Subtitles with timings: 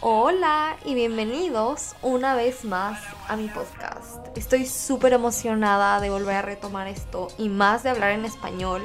[0.00, 4.28] Hola y bienvenidos una vez más a mi podcast.
[4.38, 8.80] Estoy súper emocionada de volver a retomar esto y más de hablar en español.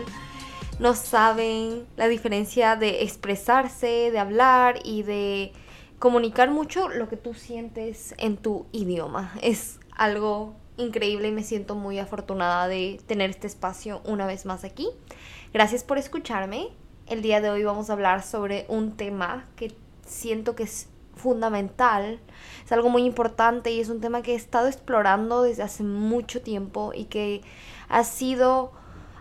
[0.79, 5.53] No saben la diferencia de expresarse, de hablar y de
[5.99, 9.35] comunicar mucho lo que tú sientes en tu idioma.
[9.43, 14.63] Es algo increíble y me siento muy afortunada de tener este espacio una vez más
[14.63, 14.89] aquí.
[15.53, 16.69] Gracias por escucharme.
[17.05, 19.75] El día de hoy vamos a hablar sobre un tema que
[20.05, 22.19] siento que es fundamental,
[22.65, 26.41] es algo muy importante y es un tema que he estado explorando desde hace mucho
[26.41, 27.41] tiempo y que
[27.89, 28.71] ha sido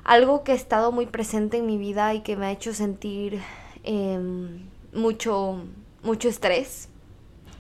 [0.05, 3.41] algo que ha estado muy presente en mi vida y que me ha hecho sentir
[3.85, 5.63] em, mucho,
[6.03, 6.89] mucho estrés.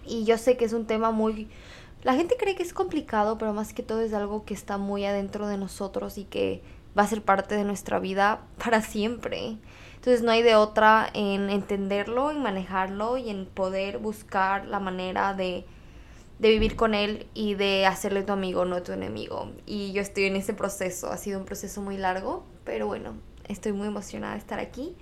[0.04, 1.48] Y yo sé que es un tema muy...
[2.02, 5.04] La gente cree que es complicado, pero más que todo es algo que está muy
[5.04, 6.62] adentro de nosotros y que
[6.98, 9.58] va a ser parte de nuestra vida para siempre.
[10.02, 15.32] Entonces no hay de otra en entenderlo, en manejarlo y en poder buscar la manera
[15.32, 15.64] de,
[16.40, 19.52] de vivir con él y de hacerle tu amigo, no tu enemigo.
[19.64, 23.12] Y yo estoy en ese proceso, ha sido un proceso muy largo, pero bueno,
[23.46, 24.96] estoy muy emocionada de estar aquí.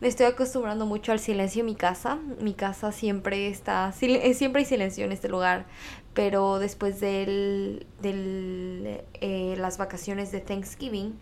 [0.00, 2.20] Me estoy acostumbrando mucho al silencio en mi casa.
[2.40, 5.66] Mi casa siempre está, siempre hay silencio en este lugar,
[6.12, 11.18] pero después de del, eh, las vacaciones de Thanksgiving,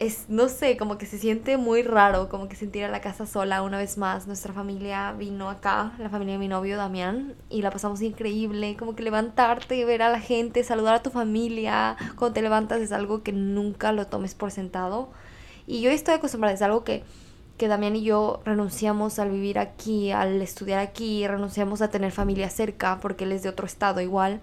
[0.00, 3.26] es, no sé, como que se siente muy raro, como que sentir a la casa
[3.26, 4.26] sola una vez más.
[4.26, 8.96] Nuestra familia vino acá, la familia de mi novio Damián, y la pasamos increíble, como
[8.96, 13.22] que levantarte ver a la gente, saludar a tu familia cuando te levantas es algo
[13.22, 15.10] que nunca lo tomes por sentado.
[15.66, 17.04] Y yo estoy acostumbrada, es algo que
[17.60, 22.48] que Damián y yo renunciamos al vivir aquí, al estudiar aquí, renunciamos a tener familia
[22.48, 24.40] cerca porque él es de otro estado igual.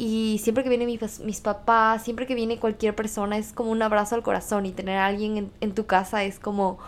[0.00, 3.82] Y siempre que vienen mis, mis papás, siempre que viene cualquier persona es como un
[3.82, 6.78] abrazo al corazón y tener a alguien en, tu casa es como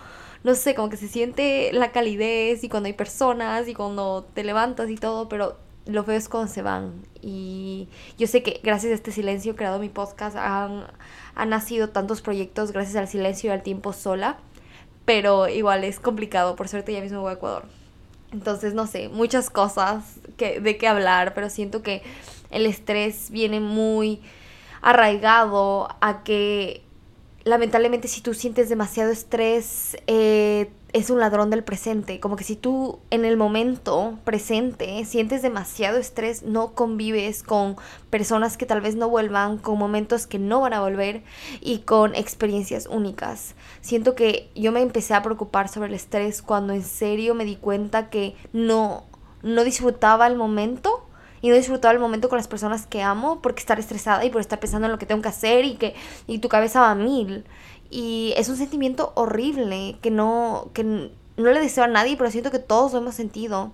[0.44, 4.44] no sé, como que se siente la calidez y cuando hay personas y cuando te
[4.44, 6.92] levantas y todo, pero lo feo es cuando se van.
[7.20, 10.86] Y yo sé que gracias a este silencio creado mi podcast han,
[11.34, 14.38] han nacido tantos proyectos gracias al silencio y al tiempo sola
[15.04, 17.64] pero igual es complicado, por suerte ya mismo voy a Ecuador.
[18.30, 22.02] Entonces, no sé, muchas cosas que, de qué hablar, pero siento que
[22.50, 24.20] el estrés viene muy
[24.82, 26.82] arraigado a que
[27.44, 32.20] lamentablemente si tú sientes demasiado estrés, eh, es un ladrón del presente.
[32.20, 37.76] Como que si tú en el momento presente sientes demasiado estrés, no convives con
[38.10, 41.22] personas que tal vez no vuelvan, con momentos que no van a volver
[41.60, 43.54] y con experiencias únicas.
[43.80, 47.56] Siento que yo me empecé a preocupar sobre el estrés cuando en serio me di
[47.56, 49.04] cuenta que no,
[49.42, 50.99] no disfrutaba el momento
[51.42, 54.40] y no disfrutaba el momento con las personas que amo porque estar estresada y por
[54.40, 55.94] estar pensando en lo que tengo que hacer y que
[56.26, 57.44] y tu cabeza va a mil.
[57.90, 62.50] Y es un sentimiento horrible que no, que no le deseo a nadie, pero siento
[62.50, 63.72] que todos lo hemos sentido.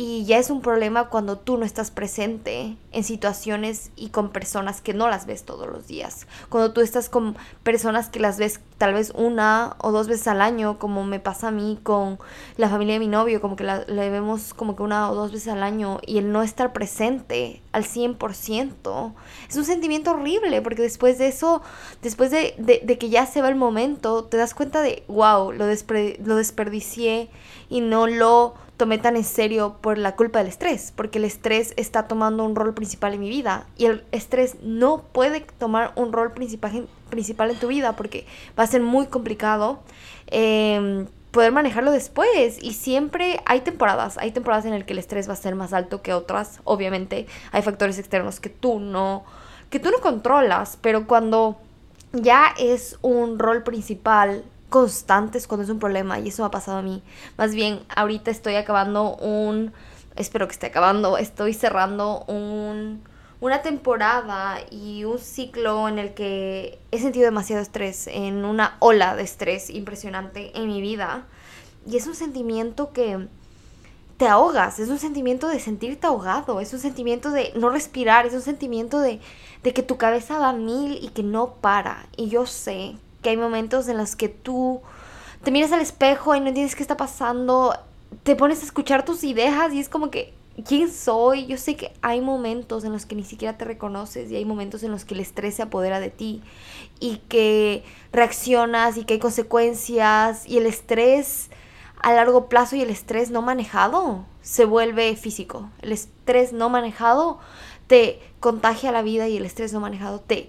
[0.00, 4.80] Y ya es un problema cuando tú no estás presente en situaciones y con personas
[4.80, 6.28] que no las ves todos los días.
[6.50, 10.40] Cuando tú estás con personas que las ves tal vez una o dos veces al
[10.40, 12.20] año, como me pasa a mí con
[12.56, 15.48] la familia de mi novio, como que la, vemos como que una o dos veces
[15.48, 19.14] al año y el no estar presente al 100%,
[19.48, 21.60] es un sentimiento horrible porque después de eso,
[22.02, 25.66] después de, de, que ya se va el momento, te das cuenta de, wow, lo,
[25.66, 27.30] lo desperdicié
[27.68, 31.74] y no lo tomé tan en serio por la culpa del estrés, porque el estrés
[31.76, 36.12] está tomando un rol principal en mi vida y el estrés no puede tomar un
[36.12, 38.26] rol principal principal en tu vida porque
[38.58, 39.80] va a ser muy complicado
[40.28, 42.62] em, poder manejarlo después.
[42.62, 45.72] Y siempre hay temporadas, hay temporadas en las que el estrés va a ser más
[45.72, 47.26] alto que otras, obviamente.
[47.50, 49.24] Hay factores externos que tú no
[49.70, 51.58] que tú no controlas, pero cuando
[52.12, 56.78] ya es un rol principal constantes cuando es un problema y eso me ha pasado
[56.78, 57.02] a mí.
[57.36, 59.72] Más bien, ahorita estoy acabando un,
[60.16, 63.02] espero que esté acabando, estoy cerrando un,
[63.40, 69.16] una temporada y un ciclo en el que he sentido demasiado estrés, en una ola
[69.16, 71.26] de estrés impresionante en mi vida.
[71.86, 73.28] Y es un sentimiento que
[74.18, 78.34] te ahogas, es un sentimiento de sentirte ahogado, es un sentimiento de no respirar, es
[78.34, 79.20] un sentimiento de,
[79.62, 82.08] de que tu cabeza va a mil y que no para.
[82.16, 82.96] Y yo sé
[83.28, 84.80] que hay momentos en los que tú
[85.44, 87.74] te miras al espejo y no entiendes qué está pasando,
[88.22, 90.32] te pones a escuchar tus ideas y es como que,
[90.66, 91.44] ¿quién soy?
[91.44, 94.82] Yo sé que hay momentos en los que ni siquiera te reconoces y hay momentos
[94.82, 96.42] en los que el estrés se apodera de ti
[97.00, 101.50] y que reaccionas y que hay consecuencias y el estrés
[102.00, 105.68] a largo plazo y el estrés no manejado se vuelve físico.
[105.82, 107.40] El estrés no manejado
[107.88, 110.48] te contagia la vida y el estrés no manejado te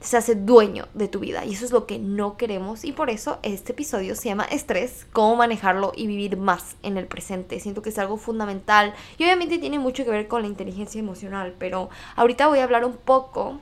[0.00, 3.10] se hace dueño de tu vida y eso es lo que no queremos y por
[3.10, 7.58] eso este episodio se llama estrés, cómo manejarlo y vivir más en el presente.
[7.58, 11.54] Siento que es algo fundamental y obviamente tiene mucho que ver con la inteligencia emocional,
[11.58, 13.60] pero ahorita voy a hablar un poco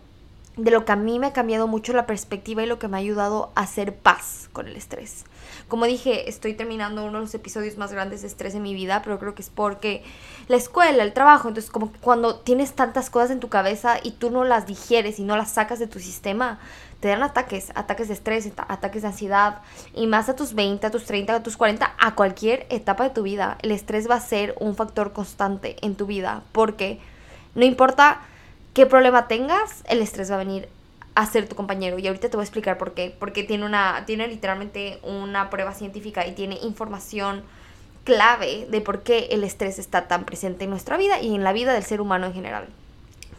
[0.56, 2.96] de lo que a mí me ha cambiado mucho la perspectiva y lo que me
[2.96, 5.24] ha ayudado a hacer paz con el estrés.
[5.68, 9.02] Como dije, estoy terminando uno de los episodios más grandes de estrés en mi vida,
[9.02, 10.02] pero creo que es porque
[10.48, 14.12] la escuela, el trabajo, entonces como que cuando tienes tantas cosas en tu cabeza y
[14.12, 16.58] tú no las digieres y no las sacas de tu sistema,
[17.00, 19.60] te dan ataques, ataques de estrés, ataques de ansiedad,
[19.94, 23.10] y más a tus 20, a tus 30, a tus 40, a cualquier etapa de
[23.10, 26.98] tu vida, el estrés va a ser un factor constante en tu vida, porque
[27.54, 28.20] no importa
[28.72, 30.68] qué problema tengas, el estrés va a venir
[31.16, 31.98] a ser tu compañero.
[31.98, 33.12] Y ahorita te voy a explicar por qué.
[33.18, 37.42] Porque tiene una, tiene literalmente una prueba científica y tiene información
[38.04, 41.52] clave de por qué el estrés está tan presente en nuestra vida y en la
[41.52, 42.68] vida del ser humano en general.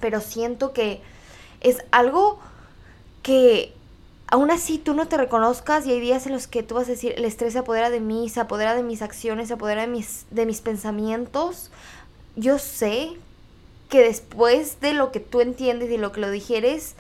[0.02, 1.02] Pero siento que
[1.62, 2.40] es algo
[3.22, 3.74] que
[4.26, 6.92] aún así tú no te reconozcas y hay días en los que tú vas a
[6.92, 9.88] decir, el estrés se apodera de mí, se apodera de mis acciones, se apodera de
[9.88, 11.72] mis, de mis pensamientos.
[12.36, 13.12] Yo sé
[13.90, 16.96] que después de lo que tú entiendes y lo que lo digieres,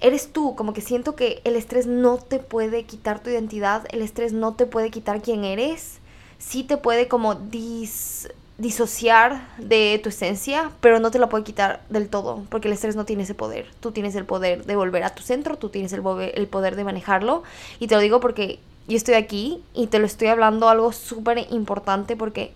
[0.00, 4.02] eres tú, como que siento que el estrés no te puede quitar tu identidad, el
[4.02, 5.98] estrés no te puede quitar quién eres,
[6.38, 7.34] sí te puede como
[8.58, 12.96] disociar de tu esencia, pero no te lo puede quitar del todo, porque el estrés
[12.96, 15.92] no tiene ese poder, tú tienes el poder de volver a tu centro, tú tienes
[15.92, 16.02] el,
[16.34, 17.42] el poder de manejarlo,
[17.80, 18.58] y te lo digo porque
[18.88, 22.52] yo estoy aquí y te lo estoy hablando algo súper importante porque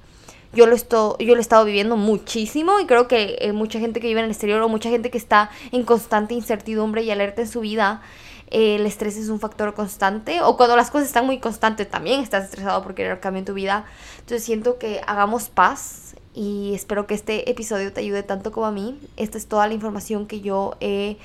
[0.52, 4.00] yo lo, estoy, yo lo he estado viviendo muchísimo y creo que eh, mucha gente
[4.00, 7.43] que vive en el exterior o mucha gente que está en constante incertidumbre y alerta
[7.43, 8.02] en su vida,
[8.50, 10.41] eh, el estrés es un factor constante.
[10.43, 13.55] O cuando las cosas están muy constantes, también estás estresado por querer cambio en tu
[13.55, 13.85] vida.
[14.19, 18.73] Entonces siento que hagamos paz y espero que este episodio te ayude tanto como a
[18.73, 18.99] mí.
[19.17, 21.17] Esta es toda la información que yo he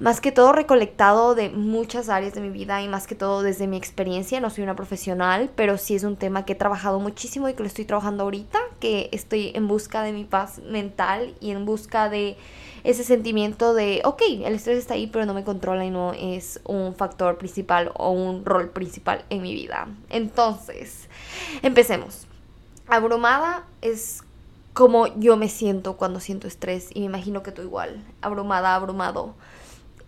[0.00, 3.66] más que todo recolectado de muchas áreas de mi vida y más que todo desde
[3.66, 4.40] mi experiencia.
[4.40, 7.62] No soy una profesional, pero sí es un tema que he trabajado muchísimo y que
[7.62, 12.08] lo estoy trabajando ahorita, que estoy en busca de mi paz mental y en busca
[12.08, 12.36] de
[12.84, 16.60] ese sentimiento de, ok, el estrés está ahí, pero no me controla y no es
[16.64, 19.88] un factor principal o un rol principal en mi vida.
[20.10, 21.08] Entonces,
[21.62, 22.26] empecemos.
[22.86, 24.22] Abrumada es
[24.72, 29.34] como yo me siento cuando siento estrés y me imagino que tú igual, abrumada, abrumado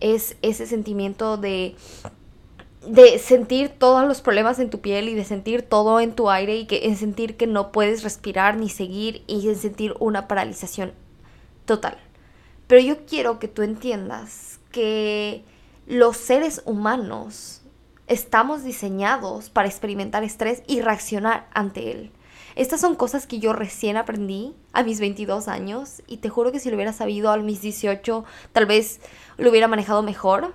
[0.01, 1.75] es ese sentimiento de
[2.85, 6.55] de sentir todos los problemas en tu piel y de sentir todo en tu aire
[6.57, 10.93] y que en sentir que no puedes respirar ni seguir y en sentir una paralización
[11.65, 11.97] total.
[12.67, 15.43] Pero yo quiero que tú entiendas que
[15.85, 17.61] los seres humanos
[18.07, 22.11] estamos diseñados para experimentar estrés y reaccionar ante él.
[22.55, 26.59] Estas son cosas que yo recién aprendí a mis 22 años y te juro que
[26.59, 28.99] si lo hubiera sabido a mis 18 tal vez
[29.37, 30.53] lo hubiera manejado mejor,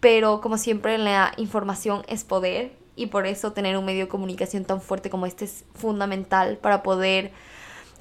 [0.00, 4.64] pero como siempre la información es poder y por eso tener un medio de comunicación
[4.64, 7.32] tan fuerte como este es fundamental para poder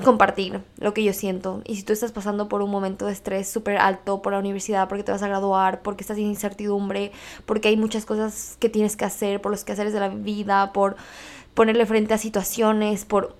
[0.01, 1.61] compartir lo que yo siento.
[1.65, 4.87] Y si tú estás pasando por un momento de estrés súper alto por la universidad,
[4.87, 7.11] porque te vas a graduar, porque estás en incertidumbre,
[7.45, 10.95] porque hay muchas cosas que tienes que hacer, por los quehaceres de la vida, por
[11.53, 13.35] ponerle frente a situaciones por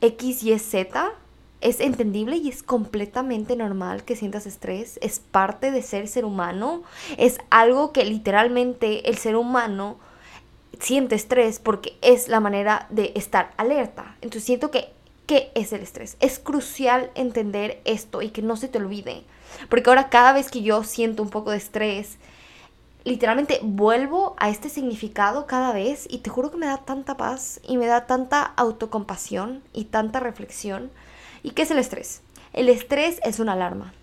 [0.00, 1.12] X, Y, Z,
[1.60, 6.82] es entendible y es completamente normal que sientas estrés, es parte de ser ser humano,
[7.18, 9.98] es algo que literalmente el ser humano
[10.78, 14.16] siente estrés porque es la manera de estar alerta.
[14.22, 14.88] Entonces siento que,
[15.30, 16.16] ¿qué es el estrés?
[16.18, 19.22] Es crucial entender esto y que no se te olvide,
[19.68, 22.16] porque ahora cada vez que yo siento un poco de estrés,
[23.04, 27.60] literalmente vuelvo a este significado cada vez y te juro que me da tanta paz
[27.62, 30.90] y me da tanta autocompasión y tanta reflexión.
[31.44, 32.22] ¿Y qué es el estrés?
[32.52, 33.94] El estrés es una alarma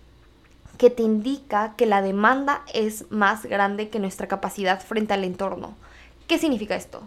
[0.78, 5.74] que te indica que la demanda es más grande que nuestra capacidad frente al entorno.
[6.26, 7.02] ¿Qué significa esto?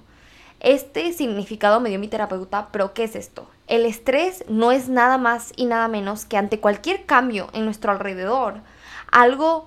[0.61, 3.49] Este significado me dio mi terapeuta, pero ¿qué es esto?
[3.65, 7.91] El estrés no es nada más y nada menos que ante cualquier cambio en nuestro
[7.91, 8.59] alrededor,
[9.11, 9.65] algo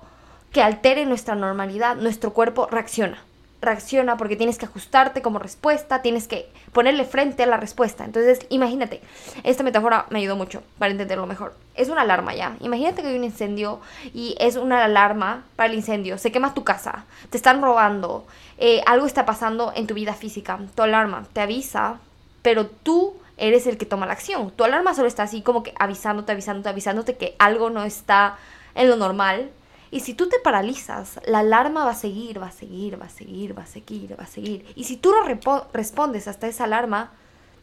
[0.53, 3.21] que altere nuestra normalidad, nuestro cuerpo reacciona.
[3.65, 8.05] Reacciona porque tienes que ajustarte como respuesta, tienes que ponerle frente a la respuesta.
[8.05, 9.01] Entonces, imagínate,
[9.43, 11.55] esta metáfora me ayudó mucho para entenderlo mejor.
[11.75, 12.55] Es una alarma ya.
[12.61, 13.81] Imagínate que hay un incendio
[14.13, 16.17] y es una alarma para el incendio.
[16.17, 18.25] Se quema tu casa, te están robando,
[18.57, 20.59] eh, algo está pasando en tu vida física.
[20.75, 21.99] Tu alarma te avisa,
[22.41, 24.51] pero tú eres el que toma la acción.
[24.51, 28.37] Tu alarma solo está así como que avisándote, avisándote, avisándote que algo no está
[28.75, 29.49] en lo normal
[29.95, 33.09] y si tú te paralizas, la alarma va a seguir, va a seguir, va a
[33.09, 34.65] seguir, va a seguir, va a seguir.
[34.75, 35.23] Y si tú no
[35.71, 37.13] respondes hasta esa alarma,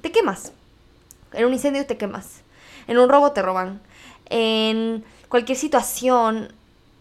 [0.01, 0.53] te quemas.
[1.35, 2.41] En un incendio te quemas.
[2.87, 3.83] En un robo te roban.
[4.31, 6.55] En cualquier situación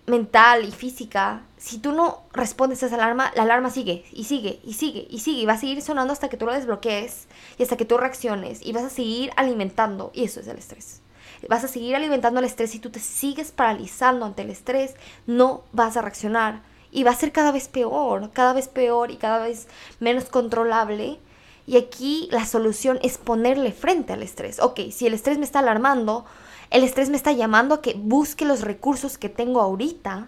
[0.05, 4.59] mental y física, si tú no respondes a esa alarma, la alarma sigue y sigue
[4.65, 7.63] y sigue y sigue y va a seguir sonando hasta que tú lo desbloquees y
[7.63, 11.00] hasta que tú reacciones y vas a seguir alimentando y eso es el estrés.
[11.49, 14.95] Vas a seguir alimentando el estrés y tú te sigues paralizando ante el estrés,
[15.27, 19.17] no vas a reaccionar y va a ser cada vez peor, cada vez peor y
[19.17, 19.67] cada vez
[19.99, 21.19] menos controlable.
[21.67, 24.59] Y aquí la solución es ponerle frente al estrés.
[24.59, 26.25] Ok, si el estrés me está alarmando,
[26.69, 30.27] el estrés me está llamando a que busque los recursos que tengo ahorita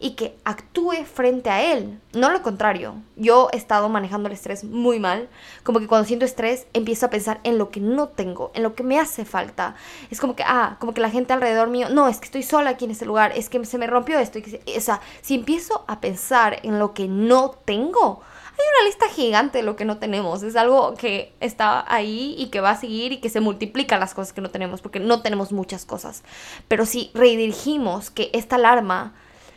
[0.00, 2.00] y que actúe frente a él.
[2.14, 2.94] No lo contrario.
[3.16, 5.28] Yo he estado manejando el estrés muy mal.
[5.62, 8.74] Como que cuando siento estrés empiezo a pensar en lo que no tengo, en lo
[8.74, 9.76] que me hace falta.
[10.10, 12.70] Es como que, ah, como que la gente alrededor mío, no, es que estoy sola
[12.70, 14.38] aquí en este lugar, es que se me rompió esto.
[14.38, 19.58] O sea, si empiezo a pensar en lo que no tengo, hay una lista gigante
[19.58, 20.42] de lo que no tenemos.
[20.42, 24.14] Es algo que está ahí y que va a seguir y que se multiplica las
[24.14, 26.22] cosas que no tenemos, porque no tenemos muchas cosas.
[26.68, 29.12] Pero si redirigimos que esta alarma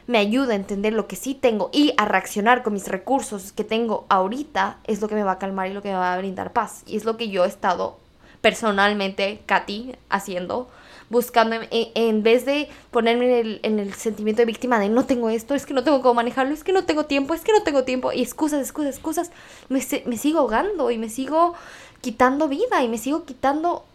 [0.08, 3.64] me ayuda a entender lo que sí tengo y a reaccionar con mis recursos que
[3.64, 6.18] tengo ahorita, es lo que me va a calmar y lo que me va a
[6.18, 6.84] brindar paz.
[6.86, 7.98] Y es lo que yo he estado
[8.42, 10.68] personalmente, Katy, haciendo,
[11.10, 15.30] buscando, en, vez de ponerme en el, en el, sentimiento de víctima de no tengo
[15.30, 17.64] esto, es que no tengo cómo manejarlo, es que no tengo tiempo, es que no
[17.64, 19.32] tengo tiempo, y excusas, excusas, excusas,
[19.70, 21.54] me, me sigo ahogando y me sigo
[22.02, 23.86] quitando vida y me sigo quitando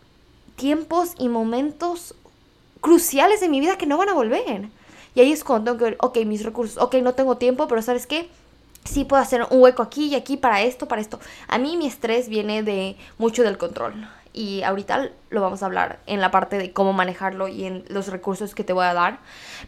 [0.57, 2.15] tiempos y momentos
[2.81, 4.71] cruciales de mi vida que no van a volver.
[5.15, 7.83] Y ahí es cuando tengo que ver, ok, mis recursos, ok, no tengo tiempo, pero
[7.83, 8.29] ¿sabes qué?
[8.85, 11.21] Sí puedo hacer un hueco aquí y aquí para esto, para esto.
[11.49, 14.09] A mí mi estrés viene de mucho del control.
[14.33, 18.09] Y ahorita lo vamos a hablar en la parte de cómo manejarlo y en los
[18.09, 19.19] recursos que te voy a dar.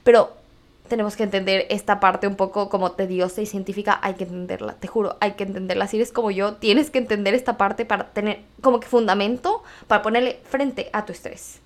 [0.05, 0.33] Pero
[0.91, 4.89] tenemos que entender esta parte un poco como tediosa y científica, hay que entenderla, te
[4.89, 5.87] juro, hay que entenderla.
[5.87, 10.03] Si eres como yo, tienes que entender esta parte para tener como que fundamento para
[10.03, 11.61] ponerle frente a tu estrés.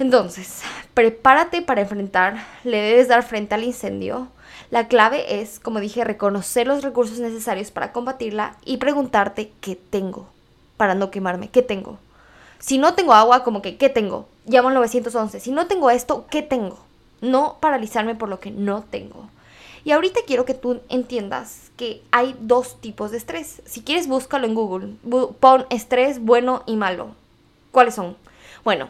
[0.00, 0.62] Entonces,
[0.94, 4.28] prepárate para enfrentar, le debes dar frente al incendio.
[4.70, 10.26] La clave es, como dije, reconocer los recursos necesarios para combatirla y preguntarte qué tengo
[10.78, 11.98] para no quemarme, qué tengo.
[12.60, 14.26] Si no tengo agua, como que, ¿qué tengo?
[14.46, 15.38] Llamo al 911.
[15.38, 16.78] Si no tengo esto, ¿qué tengo?
[17.20, 19.28] No paralizarme por lo que no tengo.
[19.84, 23.60] Y ahorita quiero que tú entiendas que hay dos tipos de estrés.
[23.66, 24.94] Si quieres, búscalo en Google.
[25.40, 27.08] Pon estrés bueno y malo.
[27.70, 28.16] ¿Cuáles son?
[28.64, 28.88] Bueno,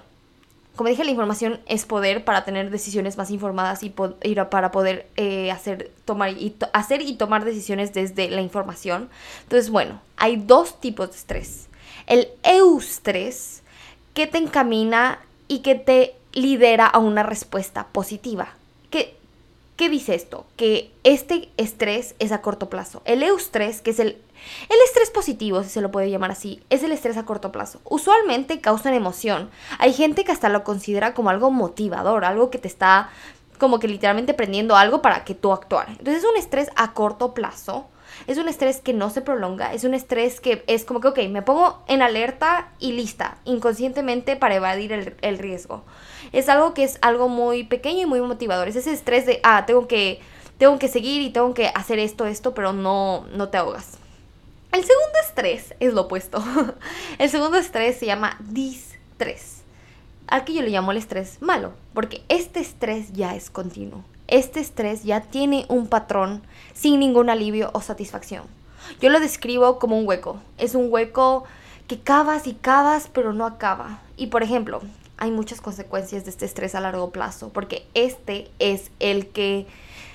[0.80, 5.50] como dije, la información es poder para tener decisiones más informadas y, para poder eh,
[5.50, 9.10] hacer, tomar y hacer y tomar decisiones desde la información.
[9.42, 11.68] Entonces, bueno, hay dos tipos de estrés.
[12.06, 13.62] El eustrés,
[14.14, 15.18] que te encamina
[15.48, 18.48] y que te lidera a una respuesta positiva.
[18.88, 19.18] ¿Qué,
[19.80, 20.44] ¿Qué dice esto?
[20.56, 23.00] Que este estrés es a corto plazo.
[23.06, 24.18] El eustrés, que es el
[24.68, 27.80] el estrés positivo, si se lo puede llamar así, es el estrés a corto plazo.
[27.84, 29.48] Usualmente causa emoción.
[29.78, 33.08] Hay gente que hasta lo considera como algo motivador, algo que te está
[33.56, 35.88] como que literalmente prendiendo algo para que tú actuar.
[35.88, 37.88] Entonces es un estrés a corto plazo.
[38.26, 41.18] Es un estrés que no se prolonga, es un estrés que es como que, ok,
[41.30, 45.84] me pongo en alerta y lista, inconscientemente para evadir el, el riesgo.
[46.32, 48.68] Es algo que es algo muy pequeño y muy motivador.
[48.68, 50.20] Es ese estrés de, ah, tengo que,
[50.58, 53.98] tengo que seguir y tengo que hacer esto, esto, pero no, no te ahogas.
[54.72, 56.42] El segundo estrés es lo opuesto.
[57.18, 59.62] El segundo estrés se llama distrés,
[60.28, 64.04] al que yo le llamo el estrés malo, porque este estrés ya es continuo.
[64.28, 68.44] Este estrés ya tiene un patrón sin ningún alivio o satisfacción.
[69.00, 70.38] Yo lo describo como un hueco.
[70.56, 71.44] Es un hueco
[71.88, 73.98] que cavas y cavas, pero no acaba.
[74.16, 74.82] Y por ejemplo,
[75.20, 79.66] hay muchas consecuencias de este estrés a largo plazo, porque este es el que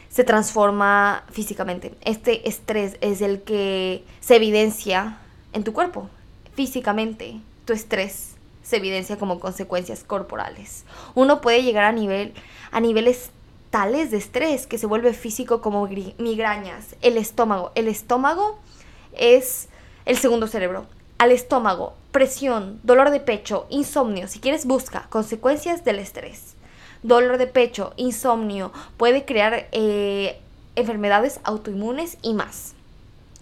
[0.09, 1.93] se transforma físicamente.
[2.01, 5.17] Este estrés es el que se evidencia
[5.53, 6.09] en tu cuerpo,
[6.55, 7.39] físicamente.
[7.65, 10.85] Tu estrés se evidencia como consecuencias corporales.
[11.13, 12.33] Uno puede llegar a, nivel,
[12.71, 13.29] a niveles
[13.69, 16.95] tales de estrés que se vuelve físico como migrañas.
[17.01, 17.71] El estómago.
[17.75, 18.57] El estómago
[19.13, 19.67] es
[20.05, 20.87] el segundo cerebro.
[21.17, 24.27] Al estómago, presión, dolor de pecho, insomnio.
[24.27, 26.55] Si quieres, busca consecuencias del estrés
[27.05, 30.39] dolor de pecho, insomnio, puede crear eh,
[30.75, 32.73] enfermedades autoinmunes y más.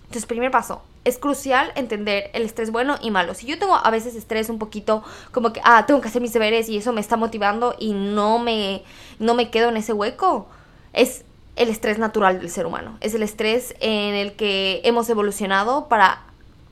[0.01, 3.34] Entonces, primer paso, es crucial entender el estrés bueno y malo.
[3.34, 6.34] Si yo tengo a veces estrés un poquito como que, ah, tengo que hacer mis
[6.34, 8.84] deberes y eso me está motivando y no me,
[9.20, 10.48] no me quedo en ese hueco,
[10.92, 11.24] es
[11.56, 12.98] el estrés natural del ser humano.
[13.00, 16.24] Es el estrés en el que hemos evolucionado para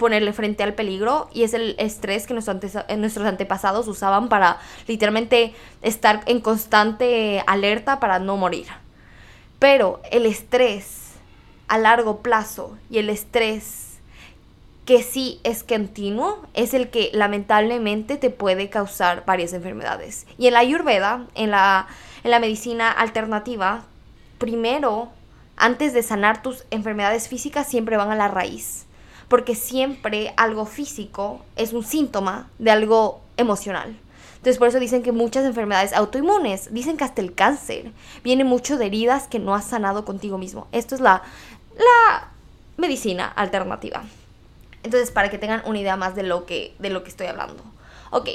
[0.02, 2.58] ponerle frente al peligro y es el estrés que nuestros,
[2.98, 5.54] nuestros antepasados usaban para literalmente
[5.84, 8.66] estar en constante alerta para no morir.
[9.60, 11.12] Pero el estrés
[11.68, 14.00] a largo plazo y el estrés
[14.88, 20.26] que sí es continuo es el que lamentablemente te puede causar varias enfermedades.
[20.40, 21.86] Y en la ayurveda, en la,
[22.24, 23.84] en la medicina alternativa,
[24.40, 25.10] primero,
[25.58, 28.88] antes de sanar tus enfermedades físicas, siempre van a la raíz.
[29.32, 33.98] Porque siempre algo físico es un síntoma de algo emocional.
[34.36, 37.94] Entonces por eso dicen que muchas enfermedades autoinmunes, dicen que hasta el cáncer,
[38.26, 40.68] viene mucho de heridas que no has sanado contigo mismo.
[40.74, 41.22] Esto es la,
[41.78, 42.28] la
[42.76, 44.04] medicina alternativa.
[44.84, 47.64] Entonces para que tengan una idea más de lo que, de lo que estoy hablando.
[48.10, 48.28] Ok,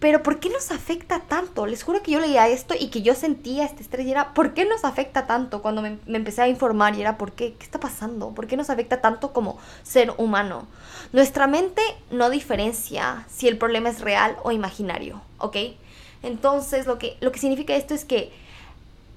[0.00, 1.66] pero ¿por qué nos afecta tanto?
[1.66, 4.54] Les juro que yo leía esto y que yo sentía este estrés y era, ¿por
[4.54, 5.60] qué nos afecta tanto?
[5.60, 7.52] Cuando me, empecé a informar y era, ¿por qué?
[7.52, 8.30] ¿Qué está pasando?
[8.30, 10.66] ¿Por qué nos afecta tanto como ser humano?
[11.12, 15.56] Nuestra mente no diferencia si el problema es real o imaginario, ¿ok?
[16.22, 18.32] Entonces lo que, lo que significa esto es que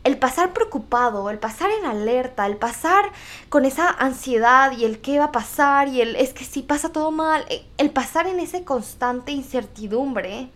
[0.03, 3.05] el pasar preocupado, el pasar en alerta, el pasar
[3.47, 6.91] con esa ansiedad y el qué va a pasar y el es que si pasa
[6.91, 10.49] todo mal, eh, el pasar en esa constante incertidumbre,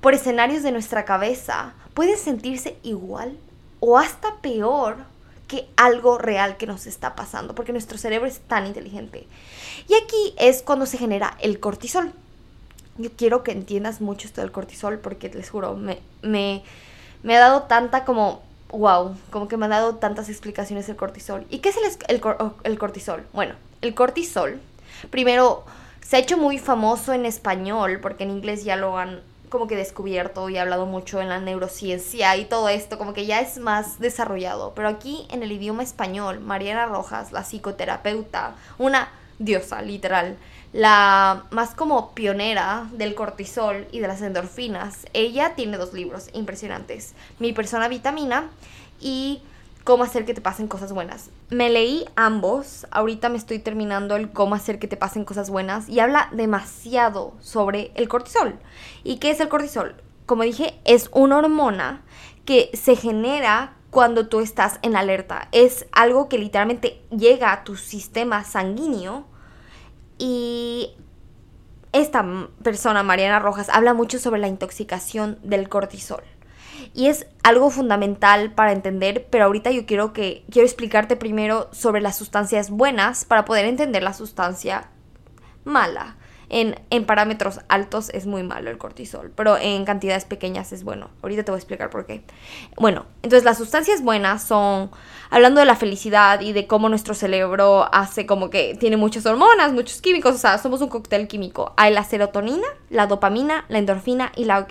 [0.00, 3.36] por escenarios de nuestra cabeza puede sentirse igual
[3.80, 4.96] o hasta peor
[5.48, 9.26] que algo real que nos está pasando, porque nuestro cerebro es tan inteligente.
[9.88, 12.12] Y aquí es cuando se genera el cortisol.
[12.98, 16.62] Yo quiero que entiendas mucho esto del cortisol porque les juro, me, me,
[17.24, 21.44] me ha dado tanta como, wow, como que me ha dado tantas explicaciones el cortisol.
[21.50, 21.76] ¿Y qué es
[22.08, 22.20] el,
[22.62, 23.26] el cortisol?
[23.32, 24.60] Bueno, el cortisol,
[25.10, 25.64] primero,
[26.06, 29.76] se ha hecho muy famoso en español porque en inglés ya lo han como que
[29.76, 33.98] descubierto y hablado mucho en la neurociencia y todo esto, como que ya es más
[33.98, 34.72] desarrollado.
[34.74, 40.36] Pero aquí en el idioma español, Mariana Rojas, la psicoterapeuta, una diosa, literal,
[40.72, 47.14] la más como pionera del cortisol y de las endorfinas, ella tiene dos libros impresionantes,
[47.38, 48.48] Mi persona vitamina
[49.00, 49.42] y
[49.84, 51.30] cómo hacer que te pasen cosas buenas.
[51.50, 55.88] Me leí ambos, ahorita me estoy terminando el cómo hacer que te pasen cosas buenas
[55.88, 58.58] y habla demasiado sobre el cortisol.
[59.04, 59.96] ¿Y qué es el cortisol?
[60.26, 62.02] Como dije, es una hormona
[62.44, 65.48] que se genera cuando tú estás en alerta.
[65.52, 69.24] Es algo que literalmente llega a tu sistema sanguíneo
[70.18, 70.90] y
[71.92, 72.24] esta
[72.62, 76.22] persona, Mariana Rojas, habla mucho sobre la intoxicación del cortisol
[76.94, 82.00] y es algo fundamental para entender, pero ahorita yo quiero que quiero explicarte primero sobre
[82.00, 84.88] las sustancias buenas para poder entender la sustancia
[85.64, 86.16] mala.
[86.52, 91.10] En, en, parámetros altos es muy malo el cortisol, pero en cantidades pequeñas es bueno.
[91.22, 92.24] Ahorita te voy a explicar por qué.
[92.76, 94.90] Bueno, entonces las sustancias buenas son
[95.30, 99.72] hablando de la felicidad y de cómo nuestro cerebro hace como que tiene muchas hormonas,
[99.72, 101.72] muchos químicos, o sea, somos un cóctel químico.
[101.76, 104.66] Hay la serotonina, la dopamina, la endorfina y la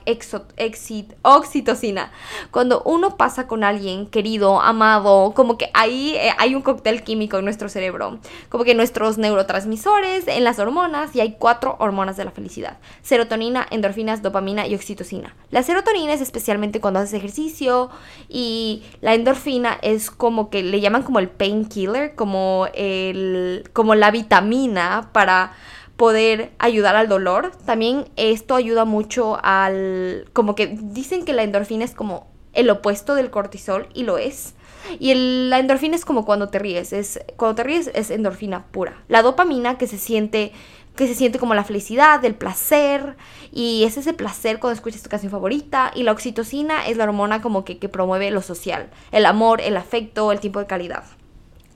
[1.22, 2.12] oxitocina.
[2.52, 7.38] Cuando uno pasa con alguien querido, amado, como que ahí eh, hay un cóctel químico
[7.38, 8.20] en nuestro cerebro,
[8.50, 12.78] como que nuestros neurotransmisores, en las hormonas, y hay cuatro hormonas de la felicidad.
[13.02, 15.36] Serotonina, endorfinas, dopamina y oxitocina.
[15.52, 17.90] La serotonina es especialmente cuando haces ejercicio
[18.28, 24.12] y la endorfina es como que le llaman como el painkiller, como, el, como la
[24.12, 25.54] vitamina para
[25.98, 27.52] poder ayudar al dolor.
[27.66, 33.16] También esto ayuda mucho al, como que dicen que la endorfina es como el opuesto
[33.16, 34.56] del cortisol y lo es.
[34.98, 39.04] Y la endorfina es como cuando te ríes, es cuando te ríes es endorfina pura.
[39.08, 40.54] La dopamina que se siente
[40.96, 43.16] que se siente como la felicidad, el placer,
[43.52, 47.42] y es ese placer cuando escuchas tu canción favorita, y la oxitocina es la hormona
[47.42, 51.04] como que, que promueve lo social, el amor, el afecto, el tiempo de calidad.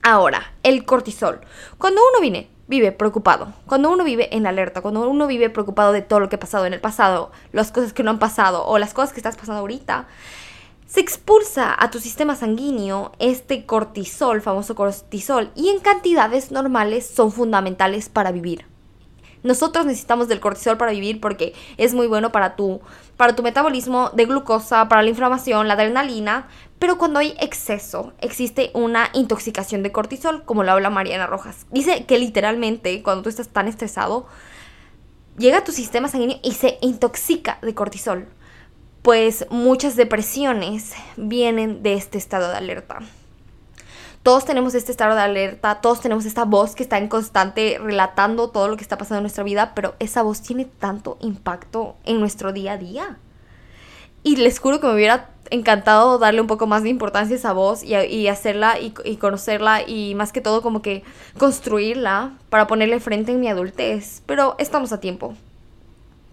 [0.02, 1.40] Ahora, el cortisol.
[1.78, 6.02] Cuando uno viene, vive preocupado, cuando uno vive en alerta, cuando uno vive preocupado de
[6.02, 8.78] todo lo que ha pasado en el pasado, las cosas que no han pasado o
[8.78, 10.06] las cosas que estás pasando ahorita,
[10.86, 17.32] se expulsa a tu sistema sanguíneo este cortisol, famoso cortisol, y en cantidades normales son
[17.32, 18.66] fundamentales para vivir.
[19.44, 22.80] Nosotros necesitamos del cortisol para vivir porque es muy bueno para tu,
[23.18, 28.70] para tu metabolismo de glucosa, para la inflamación, la adrenalina, pero cuando hay exceso existe
[28.72, 31.66] una intoxicación de cortisol, como lo habla Mariana Rojas.
[31.70, 34.26] Dice que literalmente cuando tú estás tan estresado,
[35.36, 38.28] llega a tu sistema sanguíneo y se intoxica de cortisol.
[39.02, 43.00] Pues muchas depresiones vienen de este estado de alerta
[44.24, 48.48] todos tenemos este estado de alerta, todos tenemos esta voz que está en constante relatando
[48.48, 52.20] todo lo que está pasando en nuestra vida, pero esa voz tiene tanto impacto en
[52.20, 53.18] nuestro día a día.
[54.22, 57.52] Y les juro que me hubiera encantado darle un poco más de importancia a esa
[57.52, 61.04] voz y, hacerla y, y, conocerla y más que todo como que
[61.36, 64.22] construirla para ponerle frente en mi adultez.
[64.24, 65.34] Pero estamos a tiempo.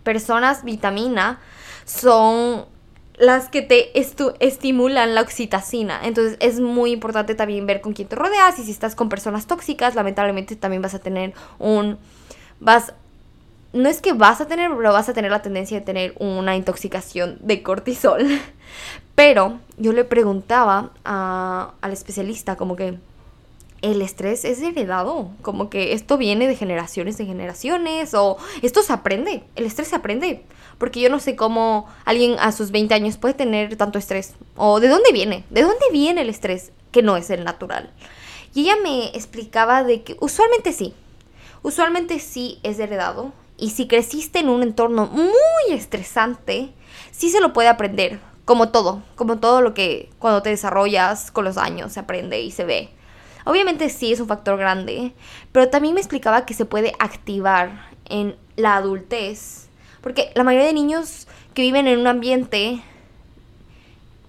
[0.03, 1.41] Personas vitamina
[1.83, 2.70] son
[3.21, 3.91] las que te
[4.39, 6.01] estimulan la oxitocina.
[6.03, 9.45] Entonces es muy importante también ver con quién te rodeas y si estás con personas
[9.45, 11.99] tóxicas, lamentablemente también vas a tener un...
[12.59, 12.93] vas
[13.73, 16.55] no es que vas a tener, pero vas a tener la tendencia de tener una
[16.55, 18.27] intoxicación de cortisol.
[19.15, 22.97] Pero yo le preguntaba al especialista como que
[23.81, 28.93] el estrés es heredado, como que esto viene de generaciones en generaciones o esto se
[28.93, 30.43] aprende, el estrés se aprende,
[30.81, 34.33] porque yo no sé cómo alguien a sus 20 años puede tener tanto estrés.
[34.55, 37.91] O de dónde viene, de dónde viene el estrés que no es el natural.
[38.55, 40.95] Y ella me explicaba de que usualmente sí,
[41.61, 43.31] usualmente sí es heredado.
[43.57, 45.31] Y si creciste en un entorno muy
[45.69, 46.73] estresante,
[47.11, 51.45] sí se lo puede aprender, como todo, como todo lo que cuando te desarrollas con
[51.45, 52.89] los años se aprende y se ve.
[53.45, 55.13] Obviamente sí es un factor grande,
[55.51, 59.69] pero también me explicaba que se puede activar en la adultez,
[60.01, 62.81] porque la mayoría de niños que viven en un ambiente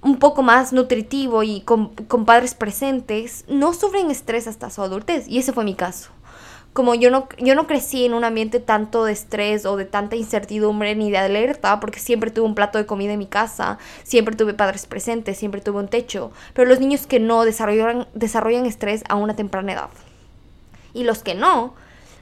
[0.03, 1.95] un poco más nutritivo y con,
[2.27, 6.11] padres presentes no sufren estrés hasta su adultez, y ese fue mi caso.
[6.73, 10.17] Como yo no, yo no crecí en un ambiente tanto de estrés o de tanta
[10.17, 14.35] incertidumbre ni de alerta, porque siempre tuve un plato de comida en mi casa, siempre
[14.35, 19.05] tuve padres presentes, siempre tuve un techo, pero los niños que no desarrollan, desarrollan estrés
[19.09, 19.91] a una temprana edad.
[20.95, 21.75] Y los que no,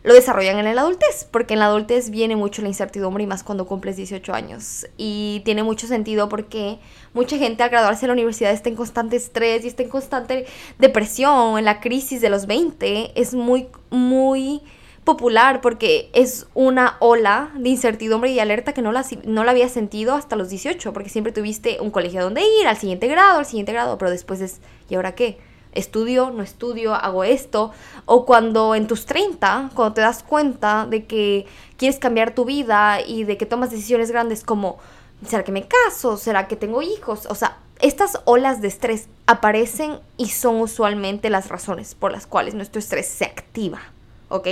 [0.02, 3.42] lo desarrollan en la adultez, porque en la adultez viene mucho la incertidumbre y más
[3.42, 4.86] cuando cumples 18 años.
[4.96, 6.78] Y tiene mucho sentido porque
[7.12, 10.46] mucha gente al graduarse de la universidad está en constante estrés y está en constante
[10.78, 14.62] depresión, en la crisis de los 20, es muy, muy
[15.04, 19.68] popular porque es una ola de incertidumbre y alerta que no la, no la había
[19.68, 23.46] sentido hasta los 18, porque siempre tuviste un colegio donde ir, al siguiente grado, al
[23.46, 25.38] siguiente grado, pero después es, ¿y ahora qué?
[25.72, 27.72] Estudio, no estudio, hago esto.
[28.06, 33.00] O cuando en tus 30, cuando te das cuenta de que quieres cambiar tu vida
[33.00, 34.78] y de que tomas decisiones grandes como,
[35.26, 36.16] ¿será que me caso?
[36.16, 37.26] ¿Será que tengo hijos?
[37.26, 42.54] O sea, estas olas de estrés aparecen y son usualmente las razones por las cuales
[42.54, 43.80] nuestro estrés se activa,
[44.28, 44.48] ¿ok?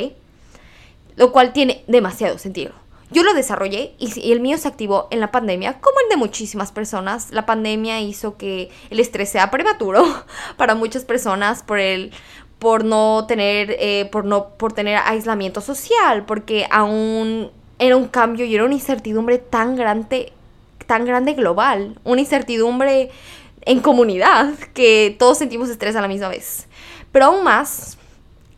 [1.17, 2.73] Lo cual tiene demasiado sentido.
[3.11, 6.73] Yo lo desarrollé y, el mío se activó en la pandemia, como el de muchísimas
[6.73, 7.31] personas.
[7.31, 10.05] La pandemia hizo que el estrés sea prematuro
[10.57, 12.13] para muchas personas por el
[12.59, 18.45] por no tener eh, por no por tener aislamiento social, porque aún era un cambio
[18.45, 20.33] y era una incertidumbre tan grande
[20.87, 23.11] tan grande global, una incertidumbre
[23.63, 26.67] en comunidad que todos sentimos estrés a la misma vez.
[27.13, 27.98] Pero aún más,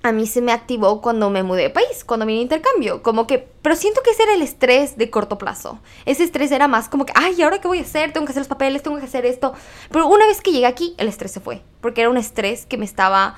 [0.02, 3.02] a mí se me activó cuando me mudé de país, cuando vine a intercambio.
[3.02, 5.78] Como que, pero siento que ese era el estrés de corto plazo.
[6.06, 8.12] Ese estrés era más como que, ay, ¿ahora qué voy a hacer?
[8.12, 9.52] Tengo que hacer los papeles, tengo que hacer esto.
[9.90, 11.62] Pero una vez que llegué aquí, el estrés se fue.
[11.80, 13.36] Porque era un estrés que me estaba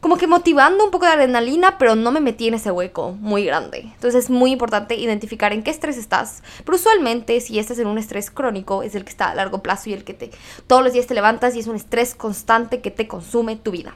[0.00, 3.44] como que motivando un poco de adrenalina, pero no me metí en ese hueco muy
[3.44, 3.80] grande.
[3.80, 6.42] Entonces es muy importante identificar en qué estrés estás.
[6.64, 9.90] Pero usualmente si estás en un estrés crónico, es el que está a largo plazo
[9.90, 10.30] y el que te
[10.66, 13.94] todos los días te levantas y es un estrés constante que te consume tu vida.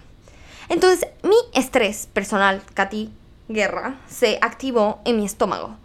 [0.69, 3.11] Entonces, mi estrés personal, Katy
[3.49, 5.77] Guerra, se activó en mi estómago.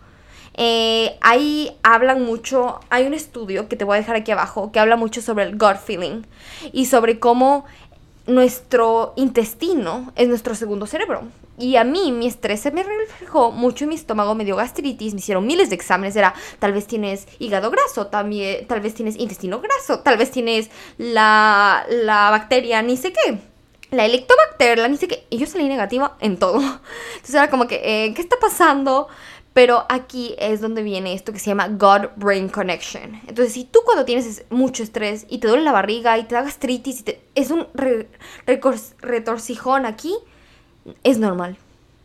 [0.61, 4.79] Eh, ahí hablan mucho, hay un estudio que te voy a dejar aquí abajo que
[4.79, 6.23] habla mucho sobre el gut feeling
[6.73, 7.65] y sobre cómo
[8.27, 11.23] nuestro intestino es nuestro segundo cerebro.
[11.57, 15.13] Y a mí mi estrés se me reflejó mucho en mi estómago, me dio gastritis,
[15.13, 19.17] me hicieron miles de exámenes, era tal vez tienes hígado graso, también, tal vez tienes
[19.17, 23.48] intestino graso, tal vez tienes la, la bacteria, ni sé qué
[23.91, 26.59] la Helicobacter, la ni sé qué, y yo salí negativa en todo.
[26.59, 29.07] Entonces era como que, eh, ¿qué está pasando?
[29.53, 33.19] Pero aquí es donde viene esto que se llama God-Brain Connection.
[33.27, 36.43] Entonces, si tú cuando tienes mucho estrés y te duele la barriga y te da
[36.43, 37.67] gastritis y te, es un
[39.01, 40.15] retorcijón aquí,
[41.03, 41.57] es normal.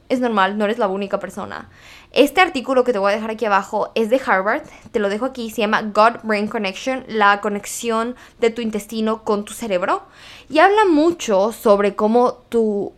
[0.09, 1.69] Es normal, no eres la única persona.
[2.15, 5.25] Este artículo que te voy a dejar aquí abajo es de Harvard, te lo dejo
[5.25, 10.05] aquí, se llama God-Brain Connection, la conexión de tu intestino con tu cerebro.
[10.49, 12.93] Y habla mucho sobre cómo tu,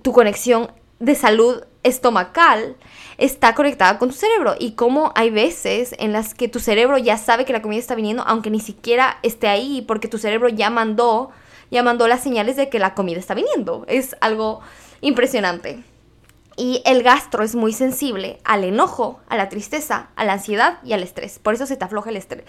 [0.00, 2.76] tu conexión de salud estomacal
[3.18, 7.18] está conectada con tu cerebro y cómo hay veces en las que tu cerebro ya
[7.18, 10.70] sabe que la comida está viniendo aunque ni siquiera esté ahí porque tu cerebro ya
[10.70, 11.30] mandó
[11.70, 13.84] ya mandó las señales de que la comida está viniendo.
[13.88, 14.60] Es algo
[15.02, 15.84] impresionante.
[16.56, 20.92] Y el gastro es muy sensible al enojo, a la tristeza, a la ansiedad y
[20.92, 21.38] al estrés.
[21.38, 22.44] Por eso se te afloja el estrés.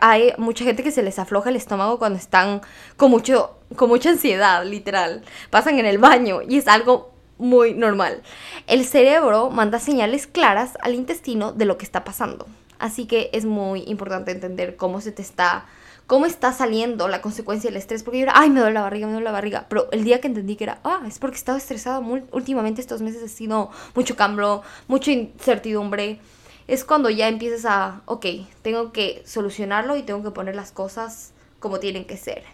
[0.00, 2.60] hay mucha gente que se les afloja el estómago cuando están
[2.96, 5.22] con, mucho, con mucha ansiedad, literal.
[5.50, 8.22] Pasan en el baño y es algo muy normal.
[8.66, 12.46] El cerebro manda señales claras al intestino de lo que está pasando.
[12.78, 15.66] Así que es muy importante entender cómo se te está
[16.12, 18.02] cómo está saliendo la consecuencia del estrés.
[18.02, 19.64] Porque yo era, ay, me duele la barriga, me duele la barriga.
[19.70, 22.82] Pero el día que entendí que era, ah, es porque he estado estresada muy, últimamente
[22.82, 26.20] estos meses ha sido mucho cambio, mucha incertidumbre.
[26.68, 28.26] Es cuando ya empiezas a, ok,
[28.60, 32.44] tengo que solucionarlo y tengo que poner las cosas como tienen que ser.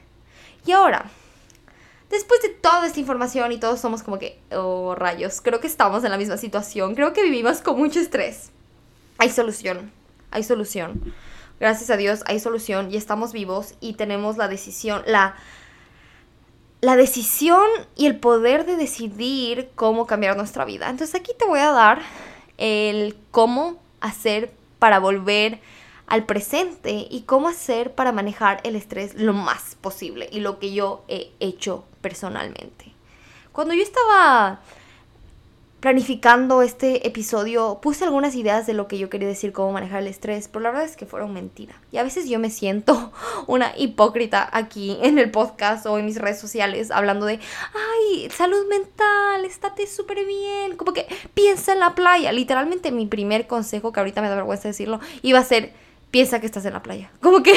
[0.65, 1.11] Y ahora,
[2.11, 6.05] después de toda esta información y todos somos como que, oh rayos, creo que estamos
[6.05, 8.53] en la misma situación, creo que vivimos con mucho estrés.
[9.19, 9.91] hay solución,
[10.31, 11.13] hay solución.
[11.61, 15.35] Gracias a Dios hay solución y estamos vivos y tenemos la decisión, la,
[16.81, 17.67] la decisión
[17.97, 20.89] y el poder de decidir cómo cambiar nuestra vida.
[20.89, 22.01] Entonces aquí te voy a dar
[22.59, 25.61] el cómo hacer para volver
[26.07, 30.73] al presente y cómo hacer para manejar el estrés lo más posible y lo que
[30.73, 32.95] yo he hecho personalmente.
[33.53, 34.61] Cuando yo estaba
[35.81, 40.09] planificando este episodio puse algunas ideas de lo que yo quería decir cómo manejar el
[40.09, 41.81] estrés, pero la verdad es que fueron mentira.
[41.93, 43.13] Y a veces yo me siento
[43.47, 47.39] una hipócrita aquí en el podcast o en mis redes sociales hablando de,
[47.75, 52.33] ay, salud mental, estate súper bien, como que piensa en la playa.
[52.33, 55.73] Literalmente mi primer consejo, que ahorita me da vergüenza decirlo, iba a ser
[56.11, 57.11] piensa que estás en la playa.
[57.21, 57.53] Como que,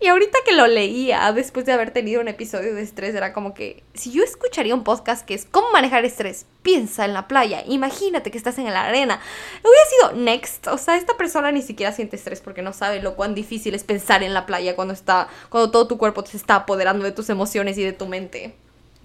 [0.00, 3.54] y ahorita que lo leía, después de haber tenido un episodio de estrés, era como
[3.54, 7.62] que, si yo escucharía un podcast que es cómo manejar estrés, piensa en la playa,
[7.66, 9.20] imagínate que estás en la arena,
[9.62, 10.66] hubiera sido next.
[10.68, 13.84] O sea, esta persona ni siquiera siente estrés porque no sabe lo cuán difícil es
[13.84, 17.28] pensar en la playa cuando está, cuando todo tu cuerpo se está apoderando de tus
[17.30, 18.54] emociones y de tu mente.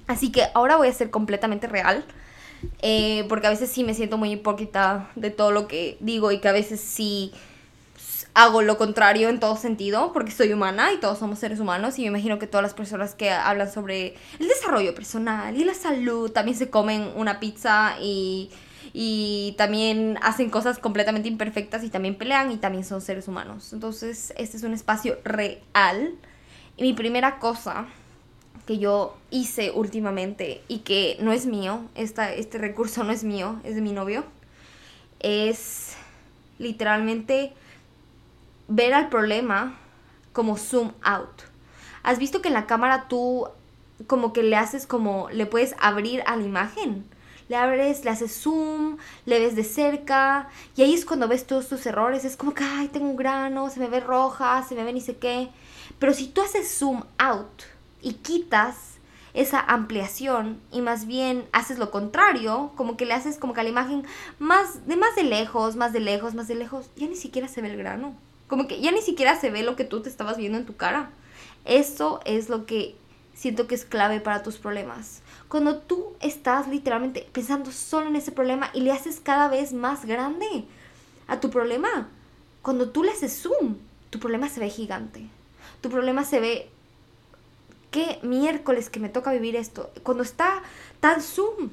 [0.08, 2.06] Así que ahora voy a ser completamente real.
[2.82, 6.40] Eh, porque a veces sí me siento muy hipócrita de todo lo que digo y
[6.40, 7.32] que a veces sí
[8.36, 12.02] hago lo contrario en todo sentido, porque soy humana y todos somos seres humanos y
[12.02, 16.30] me imagino que todas las personas que hablan sobre el desarrollo personal y la salud
[16.30, 18.52] también se comen una pizza y,
[18.92, 23.72] y también hacen cosas completamente imperfectas y también pelean y también son seres humanos.
[23.72, 26.16] Entonces, este es un espacio real.
[26.76, 27.86] Y mi primera cosa
[28.68, 33.62] que yo hice últimamente y que no es mío, esta, este recurso no es mío,
[33.64, 34.26] es de mi novio,
[35.22, 35.96] es
[36.58, 37.54] literalmente
[38.68, 39.78] ver al problema
[40.34, 41.44] como zoom out.
[42.04, 43.48] ¿Has visto que en la cámara tú
[44.08, 47.06] como que le haces como, le puedes abrir a la imagen?
[47.48, 51.68] Le abres, le haces zoom, le ves de cerca y ahí es cuando ves todos
[51.68, 52.26] tus errores.
[52.26, 55.02] Es como que, ay, tengo un grano, se me ve roja, se me ve ni
[55.02, 55.50] sé qué.
[56.00, 57.64] Pero si tú haces zoom out
[58.02, 58.96] y quitas
[59.36, 63.64] esa ampliación y más bien haces lo contrario, como que le haces como que a
[63.64, 64.06] la imagen
[64.40, 67.62] más de más de lejos, más de lejos, más de lejos, ya ni siquiera se
[67.62, 68.16] ve el grano.
[68.48, 70.76] Como que ya ni siquiera se ve lo que tú te estabas viendo en tu
[70.76, 71.10] cara.
[71.66, 72.96] Eso es lo que
[73.34, 75.22] siento que es clave para tus problemas.
[75.48, 80.06] Cuando tú estás literalmente pensando solo en ese problema y le haces cada vez más
[80.06, 80.66] grande
[81.28, 82.10] a tu problema,
[82.62, 83.78] cuando tú le haces zoom,
[84.10, 85.28] tu problema se ve gigante.
[85.82, 86.70] Tu problema se ve,
[87.92, 89.92] ¿qué miércoles que me toca vivir esto?
[90.04, 90.64] Cuando está
[91.00, 91.70] tan zoom,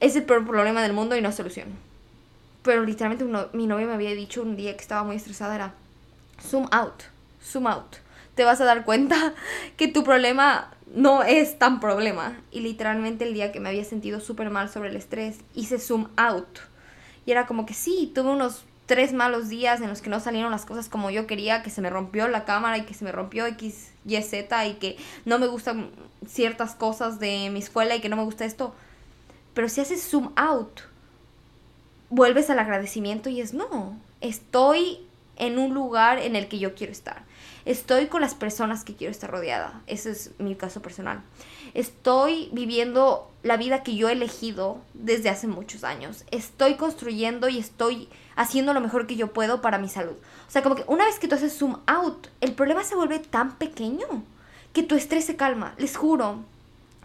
[0.00, 1.89] es el peor problema del mundo y no solución.
[2.62, 5.74] Pero literalmente mi novio me había dicho un día que estaba muy estresada, era,
[6.40, 7.04] zoom out,
[7.42, 7.96] zoom out.
[8.34, 9.34] Te vas a dar cuenta
[9.76, 12.38] que tu problema no es tan problema.
[12.50, 16.08] Y literalmente el día que me había sentido súper mal sobre el estrés, hice zoom
[16.16, 16.58] out.
[17.26, 20.50] Y era como que sí, tuve unos tres malos días en los que no salieron
[20.50, 23.12] las cosas como yo quería, que se me rompió la cámara y que se me
[23.12, 25.90] rompió X, Y, Z y que no me gustan
[26.26, 28.74] ciertas cosas de mi escuela y que no me gusta esto.
[29.54, 30.80] Pero si haces zoom out,
[32.10, 34.98] vuelves al agradecimiento y es no, estoy
[35.36, 37.22] en un lugar en el que yo quiero estar.
[37.64, 39.80] Estoy con las personas que quiero estar rodeada.
[39.86, 41.22] Ese es mi caso personal.
[41.72, 46.24] Estoy viviendo la vida que yo he elegido desde hace muchos años.
[46.30, 50.16] Estoy construyendo y estoy haciendo lo mejor que yo puedo para mi salud.
[50.48, 53.18] O sea, como que una vez que tú haces zoom out, el problema se vuelve
[53.18, 54.06] tan pequeño
[54.72, 55.74] que tu estrés se calma.
[55.78, 56.40] Les juro.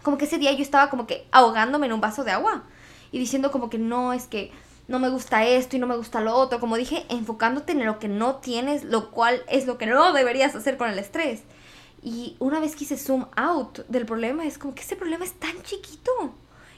[0.04, 2.64] Como que ese día yo estaba como que ahogándome en un vaso de agua
[3.12, 4.52] y diciendo como que no, es que
[4.88, 6.60] no me gusta esto y no me gusta lo otro.
[6.60, 10.56] Como dije, enfocándote en lo que no tienes, lo cual es lo que no deberías
[10.56, 11.44] hacer con el estrés.
[12.04, 15.34] Y una vez que hice zoom out del problema, es como que ese problema es
[15.34, 16.12] tan chiquito.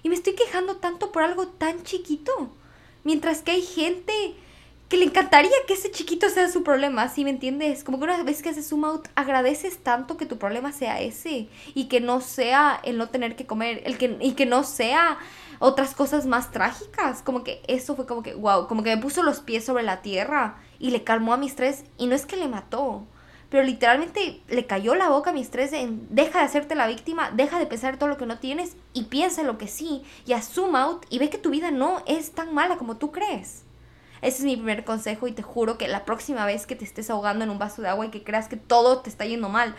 [0.03, 2.31] Y me estoy quejando tanto por algo tan chiquito.
[3.03, 4.35] Mientras que hay gente
[4.89, 7.83] que le encantaría que ese chiquito sea su problema, ¿sí me entiendes?
[7.83, 11.49] Como que una vez que haces zoom out, agradeces tanto que tu problema sea ese
[11.73, 15.17] y que no sea el no tener que comer, el que, y que no sea
[15.59, 17.21] otras cosas más trágicas.
[17.21, 20.01] Como que eso fue como que, wow, como que me puso los pies sobre la
[20.01, 21.83] tierra y le calmó a mi estrés.
[21.97, 23.05] Y no es que le mató,
[23.49, 27.31] pero literalmente le cayó la boca a mi estrés en deja de hacerte la víctima,
[27.31, 30.03] deja de pensar todo lo que no tienes y piensa en lo que sí.
[30.25, 33.66] Y zoom out y ve que tu vida no es tan mala como tú crees.
[34.21, 37.09] Ese es mi primer consejo y te juro que la próxima vez que te estés
[37.09, 39.75] ahogando en un vaso de agua y que creas que todo te está yendo mal,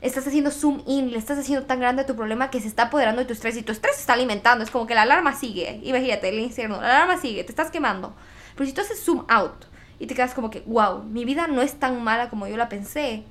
[0.00, 3.20] estás haciendo zoom in, le estás haciendo tan grande tu problema que se está apoderando
[3.20, 4.64] de tu estrés y tu estrés se está alimentando.
[4.64, 5.80] Es como que la alarma sigue.
[5.82, 8.14] Imagínate, el infierno, la alarma sigue, te estás quemando.
[8.54, 9.64] Pero si tú haces zoom out
[9.98, 12.68] y te quedas como que, wow, mi vida no es tan mala como yo la
[12.68, 13.24] pensé,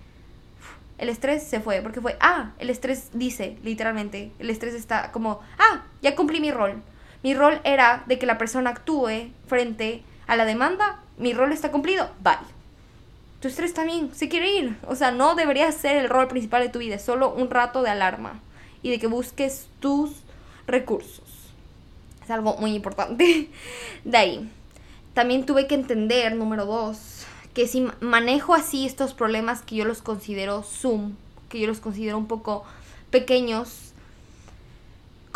[0.97, 5.41] el estrés se fue, porque fue, ah, el estrés dice, literalmente, el estrés está como,
[5.59, 6.81] ah, ya cumplí mi rol.
[7.23, 10.03] Mi rol era de que la persona actúe frente
[10.35, 12.37] la demanda mi rol está cumplido, bye.
[13.41, 14.77] Tu estrés también se quiere ir.
[14.87, 17.89] O sea, no debería ser el rol principal de tu vida, solo un rato de
[17.89, 18.39] alarma
[18.81, 20.11] y de que busques tus
[20.65, 21.23] recursos.
[22.23, 23.49] Es algo muy importante.
[24.03, 24.51] De ahí.
[25.13, 30.03] También tuve que entender, número dos, que si manejo así estos problemas que yo los
[30.03, 31.15] considero Zoom,
[31.49, 32.65] que yo los considero un poco
[33.09, 33.86] pequeños,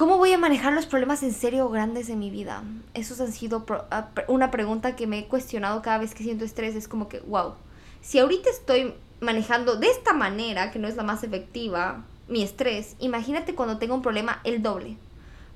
[0.02, 2.64] ¿cómo voy a manejar los problemas en serio grandes de mi vida?
[2.96, 6.76] Esos han sido ah, una pregunta que me he cuestionado cada vez que siento estrés.
[6.76, 7.54] Es como que, wow,
[8.02, 12.96] si ahorita estoy manejando de esta manera, que no es la más efectiva, mi estrés,
[12.98, 14.98] imagínate cuando tenga un problema el doble.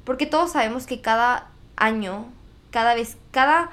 [0.04, 2.28] Porque todos sabemos que cada año,
[2.70, 3.72] cada vez, cada,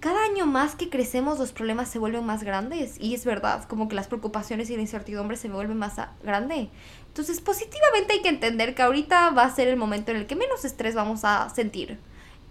[0.00, 2.96] cada año más que crecemos los problemas se vuelven más grandes.
[3.00, 6.68] Y es verdad, como que las preocupaciones y la incertidumbre se vuelven más grande.
[7.08, 10.36] Entonces, positivamente hay que entender que ahorita va a ser el momento en el que
[10.36, 11.98] menos estrés vamos a sentir.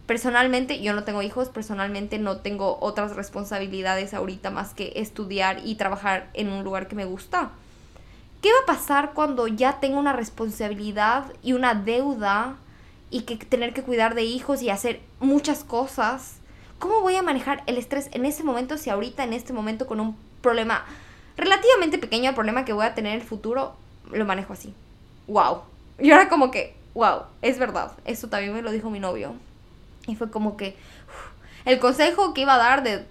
[0.08, 5.76] Personalmente, yo no tengo hijos, personalmente no tengo otras responsabilidades ahorita más que estudiar y
[5.76, 7.52] trabajar en un lugar que me gusta.
[8.42, 12.58] ¿Qué va a pasar cuando ya tengo una responsabilidad y una deuda
[13.10, 16.40] y que tener que cuidar de hijos y hacer muchas cosas?
[16.88, 20.00] ¿Cómo voy a manejar el estrés en ese momento si ahorita en este momento con
[20.00, 20.86] un problema
[21.36, 23.74] relativamente pequeño al problema que voy a tener en el futuro
[24.12, 24.72] lo manejo así?
[25.26, 25.62] ¡Wow!
[25.98, 27.94] Y ahora como que, wow, es verdad.
[28.06, 29.34] Eso también me lo dijo mi novio.
[30.06, 30.76] Y fue como que
[31.66, 33.04] el consejo que iba a dar de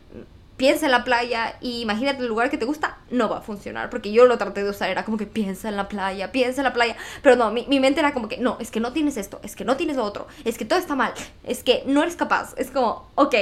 [0.56, 3.90] piensa en la playa y imagínate el lugar que te gusta, no va a funcionar.
[3.90, 6.64] Porque yo lo traté de usar, era como que piensa en la playa, piensa en
[6.64, 6.96] la playa.
[7.22, 9.64] Pero no, mi, mente era como que, no, es que no tienes esto, es que
[9.64, 11.12] no tienes otro, es que todo está mal,
[11.42, 12.54] es que no eres capaz.
[12.56, 13.34] Es como, ok,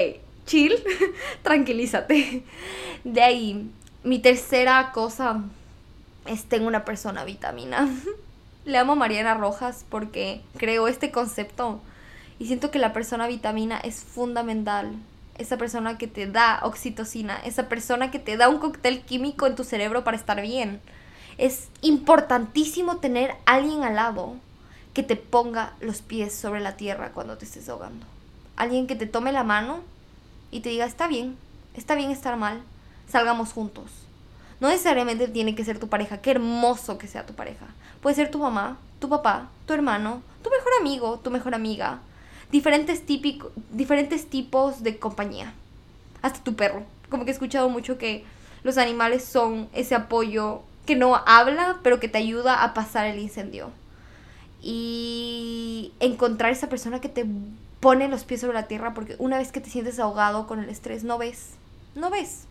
[0.47, 0.75] chill,
[1.43, 2.45] tranquilízate.
[3.05, 3.71] De ahí,
[4.05, 5.43] mi tercera cosa
[6.27, 7.89] es tengo una persona vitamina.
[8.65, 11.81] Le amo a Mariana Rojas porque creo este concepto
[12.39, 14.93] y siento que la persona vitamina es fundamental
[15.39, 19.57] esa persona que te da oxitocina, esa persona que te da un cóctel químico en
[19.57, 20.81] tu cerebro para estar bien.
[21.39, 24.37] Es importantísimo tener alguien al lado
[24.93, 28.07] que te ponga los pies sobre la tierra cuando te estés ahogando.
[28.57, 29.81] Alguien que te tome la mano
[30.51, 31.37] y te diga, está bien,
[31.75, 32.63] está bien estar mal,
[33.09, 33.91] salgamos juntos.
[34.61, 37.67] No necesariamente tiene que ser tu pareja, qué hermoso que sea tu pareja.
[38.01, 42.01] Puede ser tu mamá, tu papá, tu hermano, tu mejor amigo, tu mejor amiga,
[42.53, 45.55] diferentes, típico, diferentes tipos de compañía.
[46.21, 46.85] Hasta tu perro.
[47.09, 48.25] Como que he escuchado mucho que
[48.63, 53.19] los animales son ese apoyo que no habla, pero que te ayuda a pasar el
[53.19, 53.71] incendio.
[54.61, 57.27] Y encontrar esa persona que te
[57.81, 60.69] pone los pies sobre la tierra, porque una vez que te sientes ahogado con el
[60.69, 61.55] estrés, no ves,
[61.97, 62.45] no ves.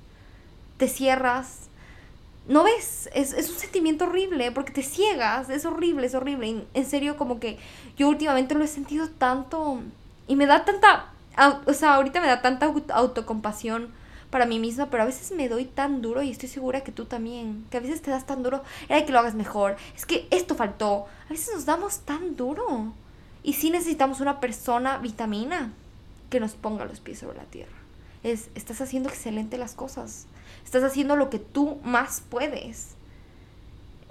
[0.78, 1.70] Te cierras,
[2.48, 6.66] no ves, es, un sentimiento horrible porque te ciegas, es horrible, es horrible.
[6.74, 7.58] en serio, como que
[7.98, 9.80] yo últimamente lo he sentido tanto
[10.28, 11.14] y me da tanta,
[11.66, 13.90] o sea, ahorita me da tanta autocompasión
[14.30, 17.06] para mí misma, pero a veces me doy tan duro y estoy segura que tú
[17.06, 20.28] también, que a veces te das tan duro, era que lo hagas mejor, es que
[20.32, 22.94] esto faltó, a veces nos damos tan duro.
[23.44, 25.74] Y sí necesitamos una persona vitamina
[26.30, 27.81] que nos ponga los pies sobre la tierra.
[28.24, 30.28] Es, estás haciendo excelente las cosas.
[30.64, 32.96] Estás haciendo lo que tú más puedes.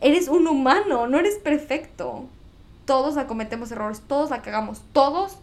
[0.01, 2.25] Eres un humano, no eres perfecto.
[2.87, 5.37] Todos acometemos errores, todos la cagamos, todos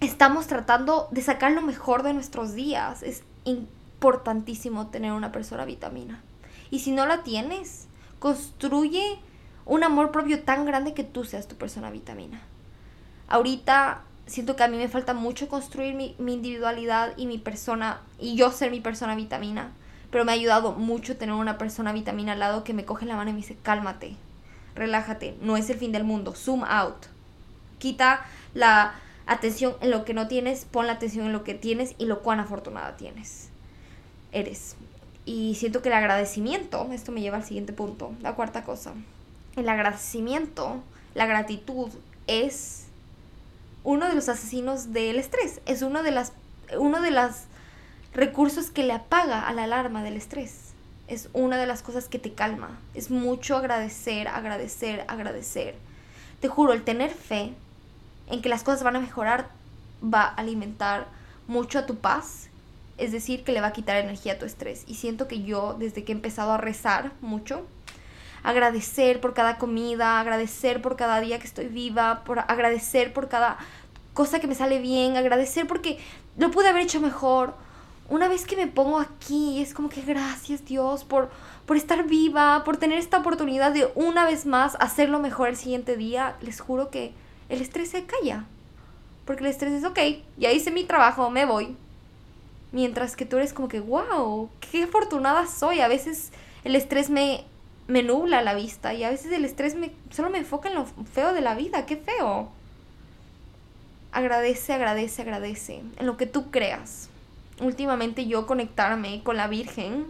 [0.00, 3.02] estamos tratando de sacar lo mejor de nuestros días.
[3.02, 6.22] Es importantísimo tener una persona vitamina.
[6.70, 7.86] Y si no la tienes,
[8.18, 9.18] construye
[9.64, 12.40] un amor propio tan grande que tú seas tu persona vitamina.
[13.28, 18.00] Ahorita siento que a mí me falta mucho construir mi, mi individualidad y mi persona,
[18.20, 19.72] y yo ser mi persona vitamina
[20.10, 23.16] pero me ha ayudado mucho tener una persona vitamina al lado que me coge la
[23.16, 24.16] mano y me dice, cálmate,
[24.74, 27.06] relájate, no es el fin del mundo, zoom out.
[27.78, 28.94] Quita la
[29.26, 32.22] atención en lo que no tienes, pon la atención en lo que tienes y lo
[32.22, 33.50] cuán afortunada tienes.
[34.32, 34.76] Eres.
[35.26, 38.94] Y siento que el agradecimiento, esto me lleva al siguiente punto, la cuarta cosa.
[39.56, 40.82] El agradecimiento,
[41.14, 41.90] la gratitud
[42.26, 42.86] es
[43.88, 46.34] uno de los asesinos del estrés, es uno de las,
[46.76, 47.46] uno de las
[48.12, 50.72] recursos que le apaga a la alarma del estrés.
[51.06, 52.78] Es una de las cosas que te calma.
[52.92, 55.74] Es mucho agradecer, agradecer, agradecer.
[56.42, 57.54] Te juro, el tener fe
[58.26, 59.48] en que las cosas van a mejorar
[60.04, 61.06] va a alimentar
[61.46, 62.50] mucho a tu paz.
[62.98, 64.84] Es decir, que le va a quitar energía a tu estrés.
[64.86, 67.66] Y siento que yo, desde que he empezado a rezar mucho,
[68.42, 73.58] agradecer por cada comida, agradecer por cada día que estoy viva, por agradecer por cada
[74.14, 75.98] cosa que me sale bien, agradecer porque
[76.36, 77.54] lo pude haber hecho mejor
[78.08, 81.28] una vez que me pongo aquí, es como que gracias Dios por,
[81.66, 85.96] por estar viva, por tener esta oportunidad de una vez más hacerlo mejor el siguiente
[85.96, 87.12] día, les juro que
[87.50, 88.46] el estrés se calla.
[89.26, 89.98] Porque el estrés es, ok,
[90.38, 91.76] ya hice mi trabajo, me voy.
[92.72, 95.80] Mientras que tú eres como que, wow, qué afortunada soy.
[95.80, 96.32] A veces
[96.64, 97.44] el estrés me,
[97.88, 100.86] me nubla la vista y a veces el estrés me, solo me enfoca en lo
[100.86, 101.86] feo de la vida.
[101.86, 102.50] Qué feo.
[104.12, 105.82] Agradece, agradece, agradece.
[105.96, 107.08] En lo que tú creas.
[107.60, 110.06] Últimamente yo conectarme con la Virgen,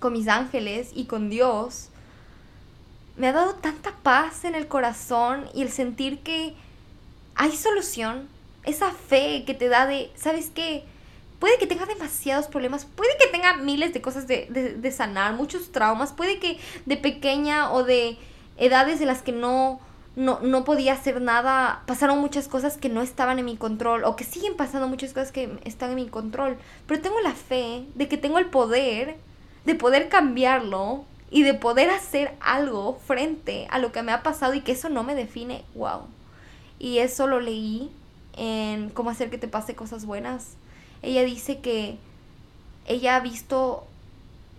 [0.00, 1.88] con mis ángeles y con Dios
[3.16, 6.54] me ha dado tanta paz en el corazón y el sentir que
[7.34, 8.28] hay solución.
[8.64, 10.84] Esa fe que te da de, ¿sabes qué?
[11.38, 15.70] Puede que tenga demasiados problemas, puede que tenga miles de cosas de, de, sanar, muchos
[15.70, 18.16] traumas, puede que de pequeña o de
[18.56, 19.80] edades en las que no,
[20.16, 24.16] no, no podía hacer nada, pasaron muchas cosas que no estaban en mi control o
[24.16, 26.56] que siguen pasando muchas cosas que están en mi control,
[26.86, 29.16] pero tengo la fe de que tengo el poder
[29.66, 34.54] de poder cambiarlo y de poder hacer algo frente a lo que me ha pasado
[34.54, 36.02] y que eso no me define, wow.
[36.78, 37.90] Y eso lo leí
[38.36, 40.56] en cómo hacer que te pase cosas buenas.
[41.06, 41.98] Ella dice que
[42.84, 43.86] ella ha visto,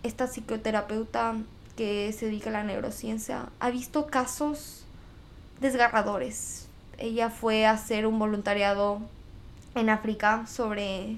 [0.04, 1.36] esta psicoterapeuta
[1.76, 4.86] que se dedica a la neurociencia, ha visto casos
[5.60, 6.70] desgarradores.
[7.00, 9.02] Ella fue a hacer un voluntariado
[9.76, 11.18] en África sobre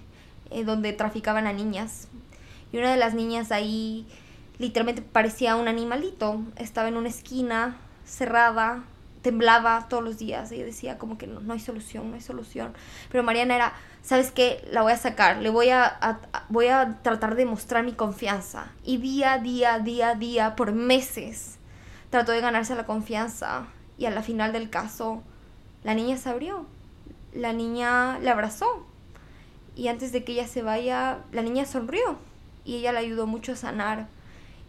[0.50, 2.08] eh, donde traficaban a niñas.
[2.72, 4.08] Y una de las niñas ahí
[4.58, 6.42] literalmente parecía un animalito.
[6.56, 8.84] Estaba en una esquina cerrada,
[9.22, 10.52] temblaba todos los días.
[10.52, 12.74] Ella decía como que no, no hay solución, no hay solución.
[13.12, 14.66] Pero Mariana era, ¿sabes qué?
[14.72, 18.72] La voy a sacar, le voy a, voy a tratar de mostrar mi confianza.
[18.84, 21.58] Y día, día, día, día, por meses,
[22.10, 23.68] trató de ganarse la confianza.
[23.98, 25.24] Y a la final del caso,
[25.84, 26.66] la niña se abrió.
[27.34, 28.86] La niña le abrazó.
[29.76, 32.18] Y antes de que ella se vaya, la niña sonrió.
[32.66, 34.08] Y ella le ayudó mucho a sanar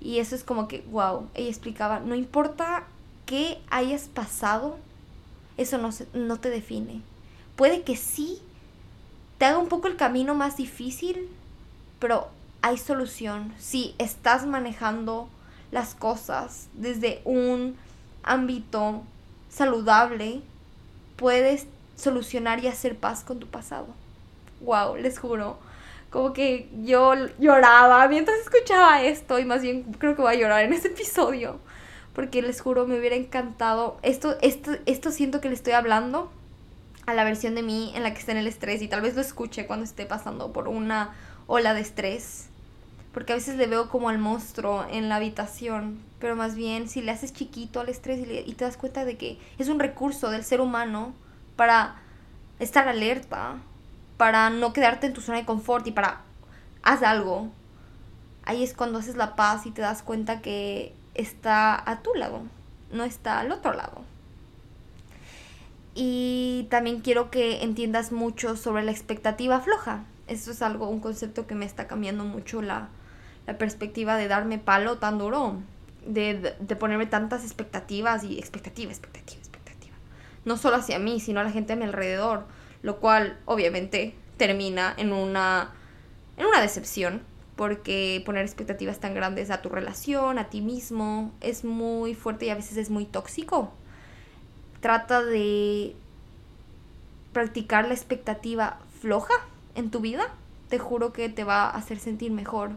[0.01, 2.85] y eso es como que, wow, ella explicaba, no importa
[3.31, 4.77] qué hayas pasado,
[5.57, 7.01] eso no, no te define.
[7.55, 8.43] Puede que sí
[9.39, 11.29] te haga un poco el camino más difícil,
[12.01, 12.27] pero
[12.61, 13.55] hay solución.
[13.57, 15.29] Si estás manejando
[15.71, 17.77] las cosas desde un
[18.25, 19.05] ámbito
[19.49, 20.41] saludable,
[21.15, 23.87] puedes solucionar y hacer paz con tu pasado.
[24.61, 25.57] Wow, les juro
[26.11, 30.65] como que yo lloraba mientras escuchaba esto y más bien creo que voy a llorar
[30.65, 31.61] en ese episodio
[32.21, 36.31] porque les juro me hubiera encantado esto esto esto siento que le estoy hablando
[37.07, 39.15] a la versión de mí en la que está en el estrés y tal vez
[39.15, 41.15] lo escuche cuando esté pasando por una
[41.47, 42.51] ola de estrés
[43.15, 47.01] porque a veces le veo como al monstruo en la habitación pero más bien si
[47.01, 50.29] le haces chiquito al estrés y, y te das cuenta de que es un recurso
[50.29, 51.15] del ser humano
[51.57, 52.03] para
[52.59, 53.57] estar alerta
[54.19, 56.21] para no quedarte en tu zona de confort y para
[56.83, 57.49] haz algo.
[58.45, 62.43] Ahí es cuando haces la paz y te das cuenta que está a tu lado,
[62.93, 64.03] no está al otro lado.
[65.95, 70.05] Y también quiero que entiendas mucho sobre la expectativa floja.
[70.29, 72.89] Eso es algo, un concepto que me está cambiando mucho la,
[73.59, 75.57] perspectiva de darme palo tan duro,
[76.07, 79.97] de, ponerme tantas expectativas y expectativa, expectativa, expectativa.
[80.45, 82.45] No solo hacia mí, sino a la gente a mi alrededor
[82.83, 85.73] lo cual obviamente termina en una
[86.61, 87.23] decepción,
[87.61, 92.49] porque poner expectativas tan grandes a tu relación, a ti mismo, es muy fuerte y
[92.49, 93.71] a veces es muy tóxico.
[94.81, 95.95] Trata de
[97.35, 99.35] practicar la expectativa floja
[99.75, 100.33] en tu vida.
[100.71, 102.71] Te juro que te va a hacer sentir mejor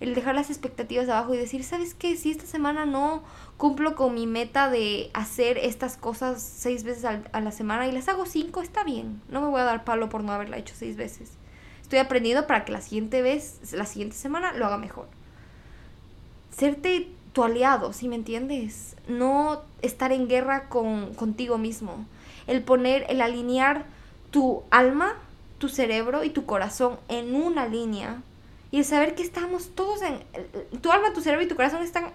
[0.00, 2.16] el dejar las expectativas abajo y decir, ¿sabes qué?
[2.16, 3.22] Si esta semana no
[3.58, 8.08] cumplo con mi meta de hacer estas cosas seis veces a la semana y las
[8.08, 9.20] hago cinco, está bien.
[9.28, 11.36] No me voy a dar palo por no haberla hecho seis veces.
[11.94, 15.06] Estoy aprendiendo para que la siguiente vez, la siguiente semana, lo haga mejor.
[16.50, 18.96] Serte tu aliado, si me entiendes?
[19.06, 22.04] No estar en guerra con, contigo mismo.
[22.48, 23.84] El poner, el alinear
[24.32, 25.14] tu alma,
[25.58, 28.22] tu cerebro y tu corazón en una línea
[28.72, 30.18] y el saber que estamos todos en...
[30.80, 32.06] Tu alma, tu cerebro y tu corazón están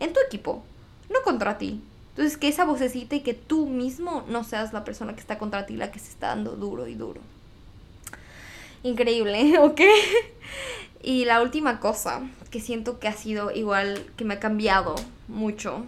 [0.00, 0.62] en tu equipo,
[1.10, 1.82] no contra ti.
[2.12, 5.66] Entonces, que esa vocecita y que tú mismo no seas la persona que está contra
[5.66, 7.20] ti, la que se está dando duro y duro.
[8.86, 9.80] Increíble, ¿ok?
[11.02, 14.94] Y la última cosa que siento que ha sido igual, que me ha cambiado
[15.28, 15.84] mucho,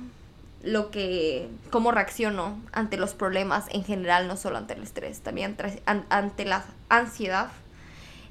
[0.63, 5.57] lo que, cómo reacciono ante los problemas en general, no solo ante el estrés, también
[5.87, 7.51] ante la ansiedad,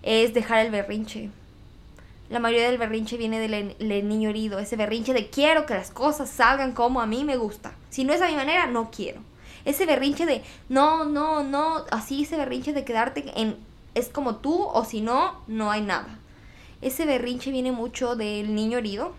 [0.03, 1.29] es dejar el berrinche
[2.29, 6.29] la mayoría del berrinche viene del, niño herido, ese berrinche de quiero que las cosas
[6.29, 7.71] salgan como a mí me gusta.
[7.89, 9.21] Si no es a mi manera, no quiero.
[9.63, 13.57] Ese berrinche de no, no, no, así ese berrinche de quedarte en
[13.97, 16.19] es como tú o si no, no hay nada.
[16.81, 19.13] Ese berrinche viene mucho del niño herido,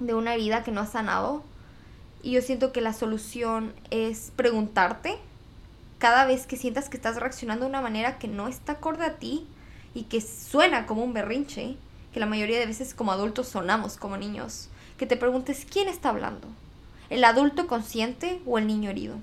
[0.00, 1.42] de una herida que no ha sanado.
[2.22, 5.18] Y yo siento que la solución es preguntarte
[5.98, 9.16] cada vez que sientas que estás reaccionando de una manera que no está acorde a
[9.16, 9.46] ti,
[9.96, 11.76] y que suena como un berrinche,
[12.12, 16.10] que la mayoría de veces como adultos sonamos como niños, que te preguntes quién está
[16.10, 16.48] hablando,
[17.08, 19.16] el adulto consciente o el niño herido.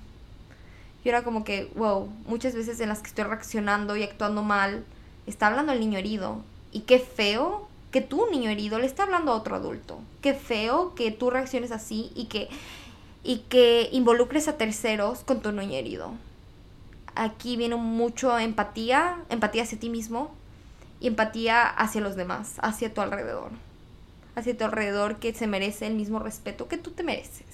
[1.03, 4.85] Y era como que, wow, muchas veces en las que estoy reaccionando y actuando mal,
[5.27, 6.41] está hablando el niño herido.
[6.71, 9.99] Y qué feo que tú, niño herido, le está hablando a otro adulto.
[10.21, 12.49] Qué feo que tú reacciones así y que,
[13.23, 16.11] y que involucres a terceros con tu niño herido.
[17.15, 20.31] Aquí viene mucho empatía, empatía hacia ti mismo
[20.99, 23.51] y empatía hacia los demás, hacia tu alrededor.
[24.35, 27.52] Hacia tu alrededor que se merece el mismo respeto que tú te mereces.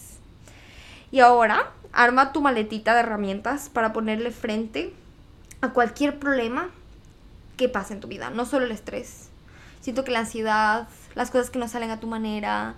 [1.12, 4.93] Y ahora, arma tu maletita de herramientas para ponerle frente
[5.62, 6.70] a cualquier problema
[7.57, 9.30] que pase en tu vida, no solo el estrés.
[9.82, 12.76] Siento que la ansiedad, las cosas que no salen a tu manera,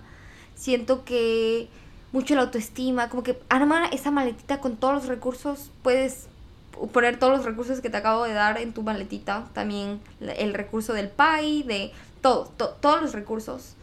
[0.54, 1.68] siento que
[2.12, 6.26] mucho la autoestima, como que arma esa maletita con todos los recursos, puedes
[6.92, 10.94] poner todos los recursos que te acabo de dar en tu maletita, también el recurso
[10.94, 12.46] del PAI, de todo,
[12.80, 13.76] todos los recursos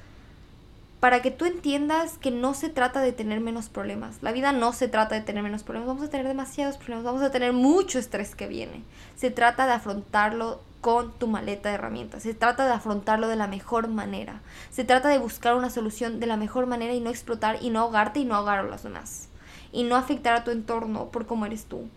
[1.00, 4.18] para que tú entiendas que no se trata de tener menos problemas.
[4.22, 7.22] La vida no se trata de tener menos problemas, vamos a tener demasiados problemas, vamos
[7.22, 8.84] a tener mucho estrés que viene.
[9.16, 13.48] Se trata de afrontarlo con tu maleta de herramientas, se trata de afrontarlo de la
[13.48, 14.42] mejor manera,
[14.72, 17.80] se trata de buscar una solución de la mejor manera y no explotar y no
[17.80, 19.30] ahogarte y no ahogar a los demás
[19.72, 21.88] y no afectar a tu entorno por cómo eres tú.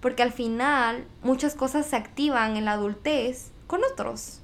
[0.00, 4.40] Porque al final muchas cosas se activan en la adultez con otros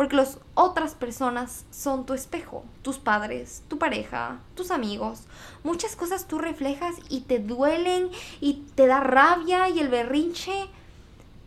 [0.00, 5.24] porque las otras personas son tu espejo, tus padres, tu pareja, tus amigos.
[5.62, 8.08] Muchas cosas tú reflejas y te duelen
[8.40, 10.68] y te da rabia y el berrinche.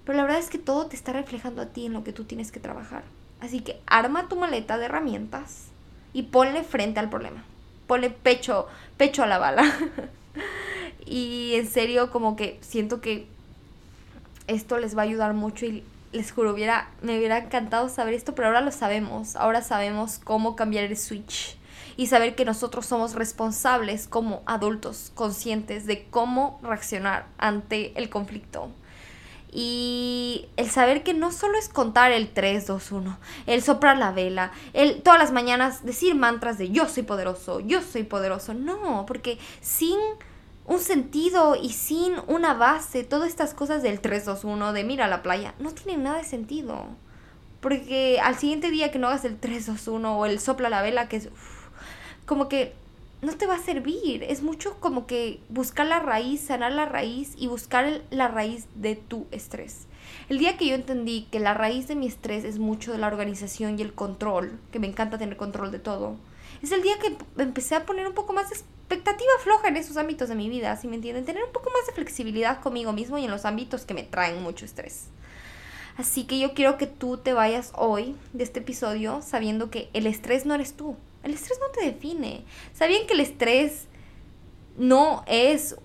[0.05, 2.25] Pero la verdad es que todo te está reflejando a ti en lo que tú
[2.25, 3.01] tienes que trabajar.
[3.41, 5.69] Así que arma tu maleta de herramientas
[6.13, 7.43] y ponle frente al problema.
[7.87, 9.63] Ponle pecho, pecho a la bala.
[11.07, 13.25] y en serio como que siento que
[14.45, 15.83] esto les va a ayudar mucho y
[16.13, 19.35] les juro, me hubiera encantado saber esto, pero ahora lo sabemos.
[19.35, 21.57] Ahora sabemos cómo cambiar el switch
[21.97, 28.71] y saber que nosotros somos responsables como adultos conscientes de cómo reaccionar ante el conflicto.
[29.51, 34.11] Y el saber que no solo es contar el 3, 2, 1, el soplar la
[34.11, 38.55] vela, el todas las mañanas decir mantras de yo soy poderoso, yo soy poderoso.
[38.55, 39.99] No, porque sin
[40.65, 45.23] un sentido y sin una base, todas estas cosas del 321, de mira a la
[45.23, 46.85] playa, no tienen nada de sentido.
[47.59, 51.17] Porque al siguiente día que no hagas el 321 o el sopla la vela, que
[51.17, 51.29] es
[52.25, 52.73] como que
[53.21, 54.23] no te va a servir.
[54.23, 58.95] Es mucho como que buscar la raíz, sanar la raíz y buscar la raíz de
[58.95, 59.87] tu estrés.
[60.27, 63.07] El día que yo entendí que la raíz de mi estrés es mucho de la
[63.07, 66.17] organización y el control, que me encanta tener control de todo,
[66.61, 68.55] es el día que empecé a poner un poco más de
[68.93, 71.85] expectativa floja en esos ámbitos de mi vida, si me entienden, tener un poco más
[71.87, 75.07] de flexibilidad conmigo mismo y en los ámbitos que me traen mucho estrés.
[75.97, 80.07] Así que yo quiero que tú te vayas hoy de este episodio sabiendo que el
[80.07, 80.95] estrés no eres tú.
[81.23, 82.43] El estrés no te define.
[82.73, 83.87] ¿Sabían que el estrés
[84.77, 85.75] no es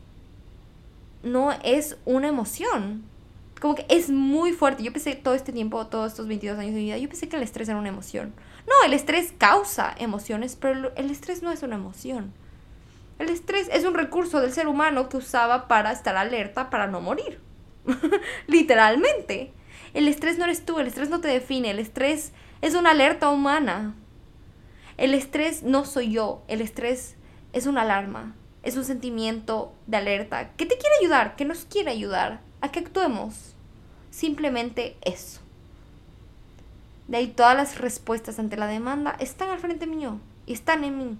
[1.23, 3.05] no es una emoción?
[3.61, 4.83] Como que es muy fuerte.
[4.83, 7.43] Yo pensé todo este tiempo, todos estos 22 años de vida, yo pensé que el
[7.43, 8.33] estrés era una emoción.
[8.67, 12.33] No, el estrés causa emociones, pero el estrés no es una emoción.
[13.19, 17.01] El estrés es un recurso del ser humano que usaba para estar alerta para no
[17.01, 17.41] morir.
[18.47, 19.53] Literalmente.
[19.95, 23.31] El estrés no eres tú, el estrés no te define, el estrés es una alerta
[23.31, 23.95] humana.
[24.97, 27.17] El estrés no soy yo, el estrés
[27.53, 31.91] es una alarma, es un sentimiento de alerta que te quiere ayudar, que nos quiere
[31.91, 33.55] ayudar a que actuemos.
[34.11, 35.41] Simplemente eso.
[37.07, 40.99] De ahí todas las respuestas ante la demanda están al frente mío y están en
[40.99, 41.19] mí.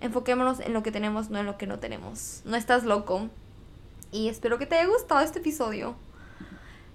[0.00, 2.42] Enfoquémonos en lo que tenemos, no en lo que no tenemos.
[2.44, 3.28] No estás loco.
[4.12, 5.94] Y espero que te haya gustado este episodio.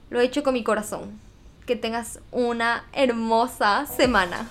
[0.10, 1.20] Lo he hecho con mi corazón.
[1.66, 4.50] Que tengas una hermosa semana.